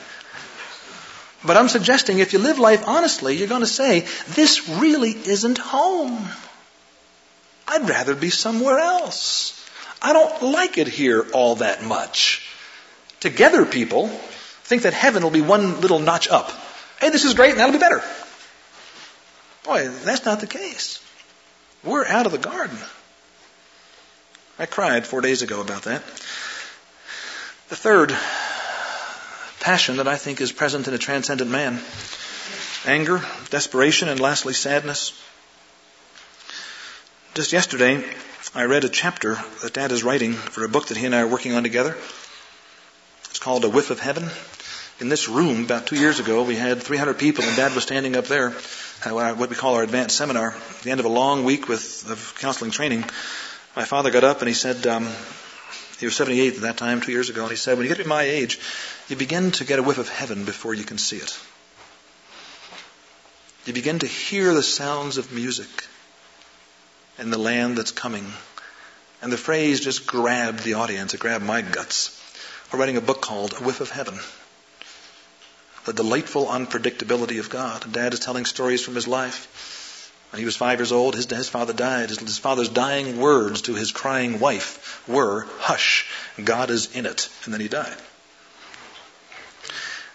[1.44, 5.58] But I'm suggesting if you live life honestly, you're going to say, this really isn't
[5.58, 6.28] home.
[7.66, 9.52] I'd rather be somewhere else.
[10.02, 12.46] I don't like it here all that much.
[13.20, 14.08] Together, people
[14.64, 16.50] think that heaven will be one little notch up.
[17.00, 18.02] Hey, this is great, and that'll be better.
[19.66, 21.02] Boy, that's not the case.
[21.82, 22.78] We're out of the garden.
[24.58, 26.02] I cried four days ago about that.
[27.68, 28.16] The third
[29.60, 31.80] passion that I think is present in a transcendent man
[32.86, 35.12] anger, desperation, and lastly, sadness.
[37.34, 38.04] Just yesterday,
[38.54, 41.22] I read a chapter that Dad is writing for a book that he and I
[41.22, 41.96] are working on together.
[43.30, 44.30] It's called A Whiff of Heaven.
[44.98, 48.16] In this room, about two years ago, we had 300 people, and Dad was standing
[48.16, 48.54] up there
[49.04, 50.52] uh, what we call our advanced seminar.
[50.52, 53.04] At the end of a long week with, of counseling training,
[53.76, 55.06] my father got up and he said, um,
[55.98, 58.02] He was 78 at that time, two years ago, and he said, when you get
[58.02, 58.58] to my age,
[59.08, 61.38] you begin to get a whiff of heaven before you can see it.
[63.66, 65.68] You begin to hear the sounds of music
[67.18, 68.26] in the land that's coming.
[69.20, 71.12] And the phrase just grabbed the audience.
[71.14, 72.18] It grabbed my guts.
[72.72, 74.18] We're writing a book called A Whiff of Heaven.
[75.86, 77.90] The delightful unpredictability of God.
[77.92, 80.12] Dad is telling stories from his life.
[80.30, 82.08] When he was five years old, his, his father died.
[82.08, 86.06] His, his father's dying words to his crying wife were, Hush,
[86.42, 87.28] God is in it.
[87.44, 87.96] And then he died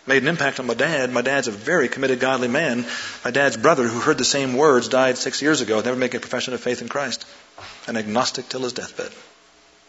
[0.07, 1.11] made an impact on my dad.
[1.11, 2.86] My dad's a very committed, godly man.
[3.24, 6.22] My dad's brother, who heard the same words, died six years ago, never making a
[6.22, 7.26] profession of faith in Christ.
[7.88, 9.11] An agnostic till his deathbed.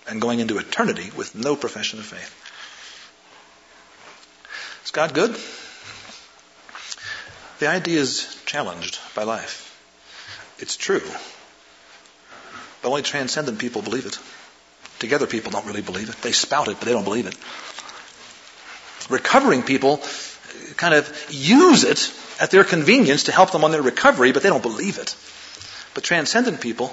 [0.09, 2.35] And going into eternity with no profession of faith.
[4.85, 5.37] Is God good?
[7.63, 9.71] The idea is challenged by life.
[10.59, 11.09] It's true.
[12.83, 14.19] But only transcendent people believe it.
[14.99, 16.17] Together people don't really believe it.
[16.23, 17.37] They spout it, but they don't believe it.
[19.09, 20.03] Recovering people
[20.77, 24.49] kind of use it at their convenience to help them on their recovery, but they
[24.49, 25.15] don't believe it.
[25.95, 26.93] But transcendent people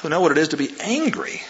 [0.00, 1.42] who know what it is to be angry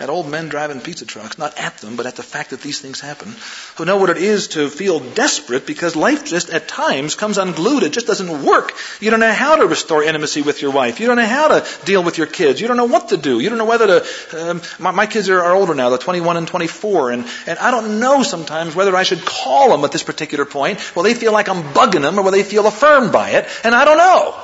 [0.00, 2.80] at old men driving pizza trucks, not at them, but at the fact that these
[2.80, 3.32] things happen,
[3.76, 7.84] who know what it is to feel desperate because life just at times comes unglued.
[7.84, 8.72] It just doesn't work.
[9.00, 10.98] You don't know how to restore intimacy with your wife.
[10.98, 12.60] You don't know how to deal with your kids.
[12.60, 13.38] You don't know what to do.
[13.38, 14.50] You don't know whether to.
[14.50, 15.90] Um, my, my, kids are, are, older now.
[15.90, 19.84] They're 21 and 24, and, and I don't know sometimes whether I should call them
[19.84, 20.96] at this particular point.
[20.96, 23.46] Will they feel like I'm bugging them, or will they feel affirmed by it?
[23.62, 24.34] And I don't know.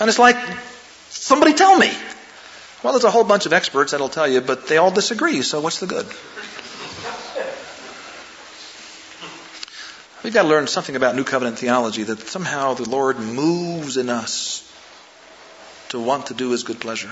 [0.00, 0.36] And it's like,
[1.10, 1.92] somebody tell me.
[2.82, 5.60] Well, there's a whole bunch of experts that'll tell you, but they all disagree, so
[5.60, 6.06] what's the good?
[10.24, 14.08] We've got to learn something about New Covenant theology that somehow the Lord moves in
[14.08, 14.68] us
[15.90, 17.10] to want to do His good pleasure.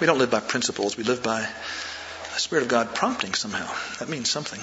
[0.00, 1.48] We don't live by principles, we live by
[2.32, 3.72] the Spirit of God prompting somehow.
[3.98, 4.60] That means something.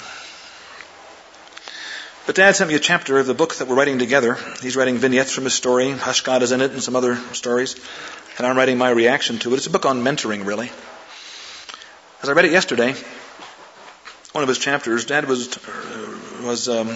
[2.27, 4.38] But Dad sent me a chapter of the book that we're writing together.
[4.61, 5.91] He's writing vignettes from his story.
[5.91, 7.75] Hush God is in it and some other stories
[8.38, 9.57] and I'm writing my reaction to it.
[9.57, 10.71] It's a book on mentoring, really.
[12.21, 12.93] As I read it yesterday,
[14.32, 15.57] one of his chapters, Dad was
[16.43, 16.95] was um,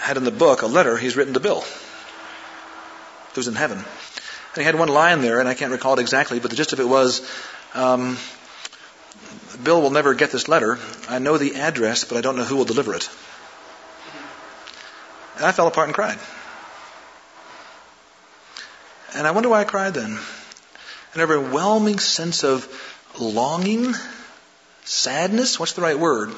[0.00, 1.64] had in the book a letter he's written to Bill,
[3.34, 6.40] who's in heaven, and he had one line there, and I can't recall it exactly,
[6.40, 7.20] but the gist of it was.
[7.74, 8.16] Um,
[9.62, 10.78] Bill will never get this letter.
[11.08, 13.08] I know the address, but I don't know who will deliver it.
[15.36, 16.18] And I fell apart and cried.
[19.14, 20.18] And I wonder why I cried then.
[21.14, 22.66] An overwhelming sense of
[23.18, 23.94] longing,
[24.84, 25.60] sadness.
[25.60, 26.32] What's the right word?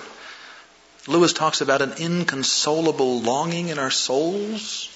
[1.06, 4.88] Lewis talks about an inconsolable longing in our souls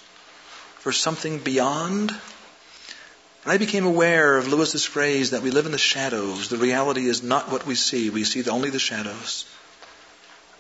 [0.79, 2.11] for something beyond.
[2.11, 6.49] And I became aware of Lewis's phrase that we live in the shadows.
[6.49, 8.11] The reality is not what we see.
[8.11, 9.45] We see only the shadows.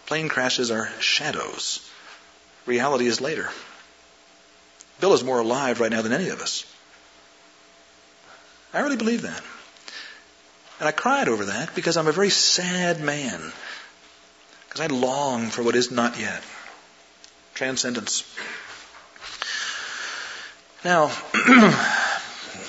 [0.06, 1.80] Plane crashes are shadows.
[2.66, 3.50] Reality is later.
[5.00, 6.64] Bill is more alive right now than any of us.
[8.72, 9.42] I really believe that.
[10.80, 13.40] And I cried over that because I'm a very sad man.
[14.68, 16.42] Because I long for what is not yet.
[17.54, 18.24] Transcendence.
[20.84, 21.10] Now,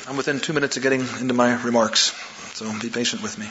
[0.07, 2.13] I'm within two minutes of getting into my remarks,
[2.53, 3.47] so be patient with me.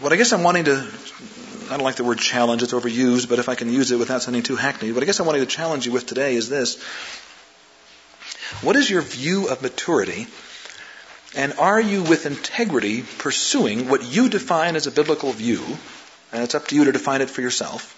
[0.00, 0.86] What I guess I'm wanting to,
[1.68, 4.22] I don't like the word challenge, it's overused, but if I can use it without
[4.22, 6.76] sounding too hackneyed, what I guess I'm wanting to challenge you with today is this.
[8.62, 10.26] What is your view of maturity?
[11.34, 15.62] And are you with integrity pursuing what you define as a biblical view?
[16.32, 17.96] And it's up to you to define it for yourself.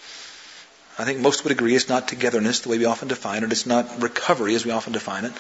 [0.98, 3.50] I think most would agree it's not togetherness the way we often define it.
[3.50, 5.32] It's not recovery as we often define it.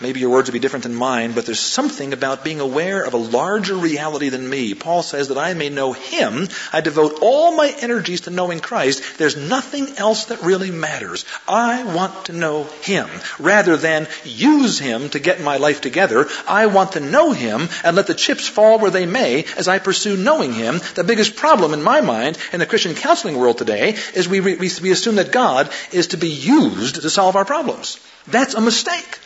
[0.00, 3.14] Maybe your words would be different than mine, but there's something about being aware of
[3.14, 4.74] a larger reality than me.
[4.74, 6.48] Paul says that I may know Him.
[6.72, 9.18] I devote all my energies to knowing Christ.
[9.18, 11.24] There's nothing else that really matters.
[11.46, 13.08] I want to know Him.
[13.38, 17.94] Rather than use Him to get my life together, I want to know Him and
[17.94, 20.80] let the chips fall where they may as I pursue knowing Him.
[20.94, 24.56] The biggest problem in my mind in the Christian counseling world today is we, we,
[24.56, 28.00] we assume that God is to be used to solve our problems.
[28.26, 29.18] That's a mistake.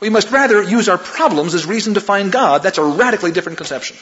[0.00, 2.62] We must rather use our problems as reason to find God.
[2.62, 3.96] That's a radically different conception.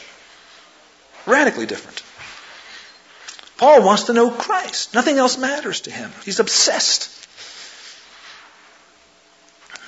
[1.25, 2.03] Radically different.
[3.57, 4.93] Paul wants to know Christ.
[4.93, 6.11] Nothing else matters to him.
[6.25, 7.09] He's obsessed.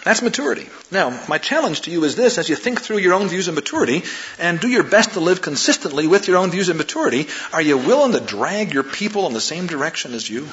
[0.06, 0.70] That's maturity.
[0.90, 3.56] Now, my challenge to you is this as you think through your own views of
[3.56, 4.04] maturity
[4.40, 7.78] and do your best to live consistently with your own views of maturity, are you
[7.78, 10.48] willing to drag your people in the same direction as you?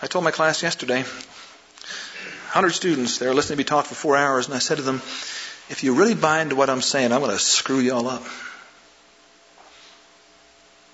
[0.00, 1.04] I told my class yesterday
[2.52, 4.96] 100 students there listening to me talk for four hours, and I said to them,
[5.70, 8.22] if you really buy into what I'm saying, I'm going to screw you all up.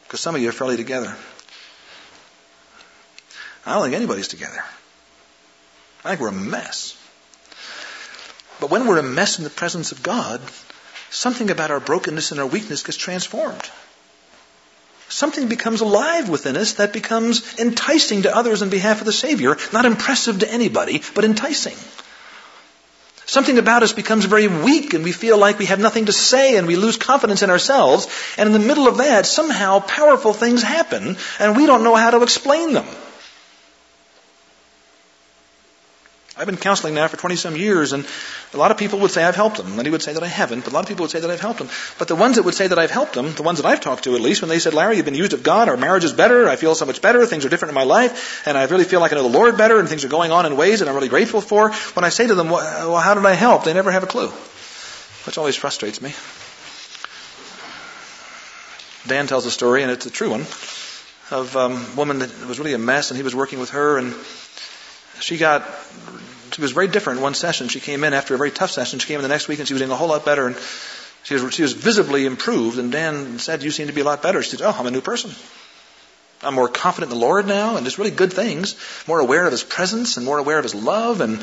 [0.05, 1.17] Because some of you are fairly together.
[3.67, 4.63] I don't think anybody's together.
[6.05, 6.97] I think we're a mess.
[8.61, 10.41] But when we're a mess in the presence of God,
[11.11, 13.69] something about our brokenness and our weakness gets transformed.
[15.19, 19.57] Something becomes alive within us that becomes enticing to others on behalf of the Savior,
[19.73, 21.75] not impressive to anybody, but enticing.
[23.27, 26.57] Something about us becomes very weak and we feel like we have nothing to say
[26.57, 28.07] and we lose confidence in ourselves.
[28.37, 32.11] And in the middle of that, somehow powerful things happen and we don't know how
[32.11, 32.87] to explain them.
[36.39, 38.07] I've been counseling now for 20 some years, and
[38.55, 39.75] a lot of people would say I've helped them.
[39.75, 41.41] Many would say that I haven't, but a lot of people would say that I've
[41.41, 41.69] helped them.
[41.99, 44.05] But the ones that would say that I've helped them, the ones that I've talked
[44.05, 46.13] to at least, when they said, Larry, you've been used of God, our marriage is
[46.13, 48.85] better, I feel so much better, things are different in my life, and I really
[48.85, 50.89] feel like I know the Lord better, and things are going on in ways that
[50.89, 51.73] I'm really grateful for.
[51.73, 53.65] When I say to them, well, how did I help?
[53.65, 54.29] They never have a clue,
[55.27, 56.15] which always frustrates me.
[59.09, 60.47] Dan tells a story, and it's a true one,
[61.33, 63.99] of um, a woman that was really a mess, and he was working with her,
[63.99, 64.15] and
[65.21, 65.63] she got
[66.53, 67.69] she was very different one session.
[67.69, 68.99] She came in after a very tough session.
[68.99, 70.57] She came in the next week and she was doing a whole lot better and
[71.25, 72.79] she was, she was visibly improved.
[72.79, 74.43] And Dan said, You seem to be a lot better.
[74.43, 75.31] She said, Oh, I'm a new person.
[76.43, 78.77] I'm more confident in the Lord now and just really good things.
[79.09, 81.41] More aware of His presence and more aware of His love and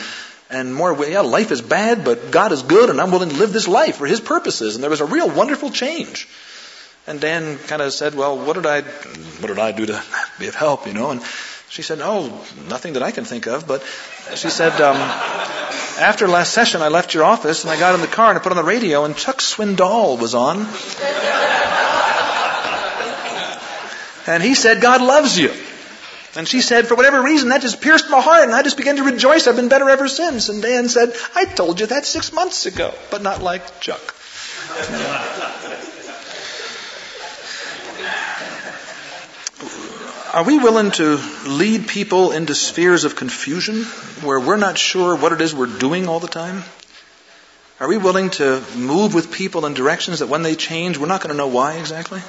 [0.47, 3.51] and more, yeah, life is bad, but God is good and I'm willing to live
[3.51, 4.75] this life for His purposes.
[4.75, 6.27] And there was a real wonderful change.
[7.07, 10.03] And Dan kind of said, well, what did I, what did I do to
[10.39, 11.11] be of help, you know?
[11.11, 11.21] And
[11.69, 12.27] she said, Oh,
[12.69, 13.67] nothing that I can think of.
[13.67, 13.83] But
[14.35, 14.95] she said, um,
[15.99, 18.41] After last session, I left your office and I got in the car and I
[18.41, 20.57] put on the radio and Chuck Swindoll was on.
[24.27, 25.51] and he said, God loves you.
[26.37, 28.97] And she said, for whatever reason, that just pierced my heart, and I just began
[28.97, 29.47] to rejoice.
[29.47, 30.49] I've been better ever since.
[30.49, 34.13] And Dan said, I told you that six months ago, but not like Chuck.
[40.35, 41.17] Are we willing to
[41.47, 43.83] lead people into spheres of confusion
[44.21, 46.65] where we're not sure what it is we're doing all the time?
[47.79, 51.21] Are we willing to move with people in directions that when they change, we're not
[51.21, 52.19] going to know why exactly?
[52.19, 52.25] Are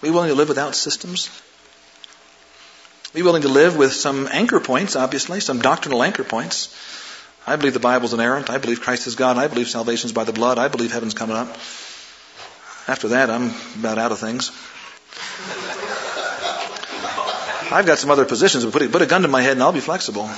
[0.00, 1.28] we willing to live without systems?
[3.08, 6.74] Are we willing to live with some anchor points, obviously, some doctrinal anchor points?
[7.46, 8.48] I believe the Bible's inerrant.
[8.48, 9.36] I believe Christ is God.
[9.36, 10.56] I believe salvation's by the blood.
[10.58, 11.48] I believe heaven's coming up.
[12.88, 14.50] After that, I'm about out of things.
[17.70, 19.62] I've got some other positions, but put a, put a gun to my head and
[19.62, 20.30] I'll be flexible.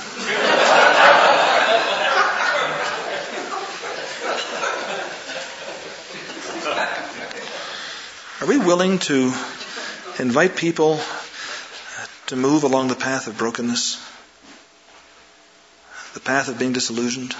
[8.39, 9.33] Are we willing to
[10.19, 11.01] invite people
[12.27, 14.01] to move along the path of brokenness?
[16.13, 17.35] The path of being disillusioned?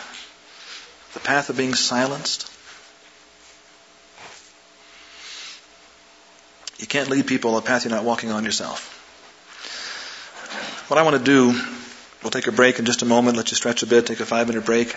[1.13, 2.51] The path of being silenced?
[6.77, 8.96] You can't lead people a path you're not walking on yourself.
[10.87, 11.59] What I want to do,
[12.23, 14.25] we'll take a break in just a moment, let you stretch a bit, take a
[14.25, 14.93] five minute break.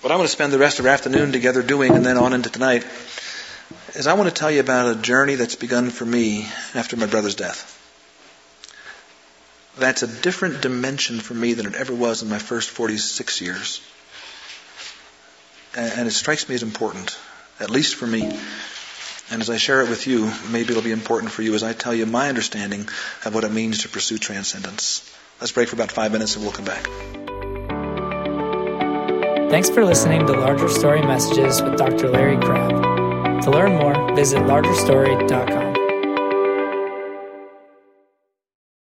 [0.00, 2.32] What I want to spend the rest of our afternoon together doing and then on
[2.32, 2.84] into tonight
[3.94, 7.06] is I want to tell you about a journey that's begun for me after my
[7.06, 7.70] brother's death.
[9.78, 13.80] That's a different dimension for me than it ever was in my first 46 years.
[15.76, 17.16] And it strikes me as important,
[17.60, 18.36] at least for me.
[19.30, 21.72] And as I share it with you, maybe it'll be important for you as I
[21.72, 22.88] tell you my understanding
[23.24, 25.10] of what it means to pursue transcendence.
[25.40, 26.84] Let's break for about five minutes and we'll come back.
[29.50, 32.08] Thanks for listening to Larger Story Messages with Dr.
[32.08, 33.42] Larry Crabb.
[33.42, 35.63] To learn more, visit largerstory.com.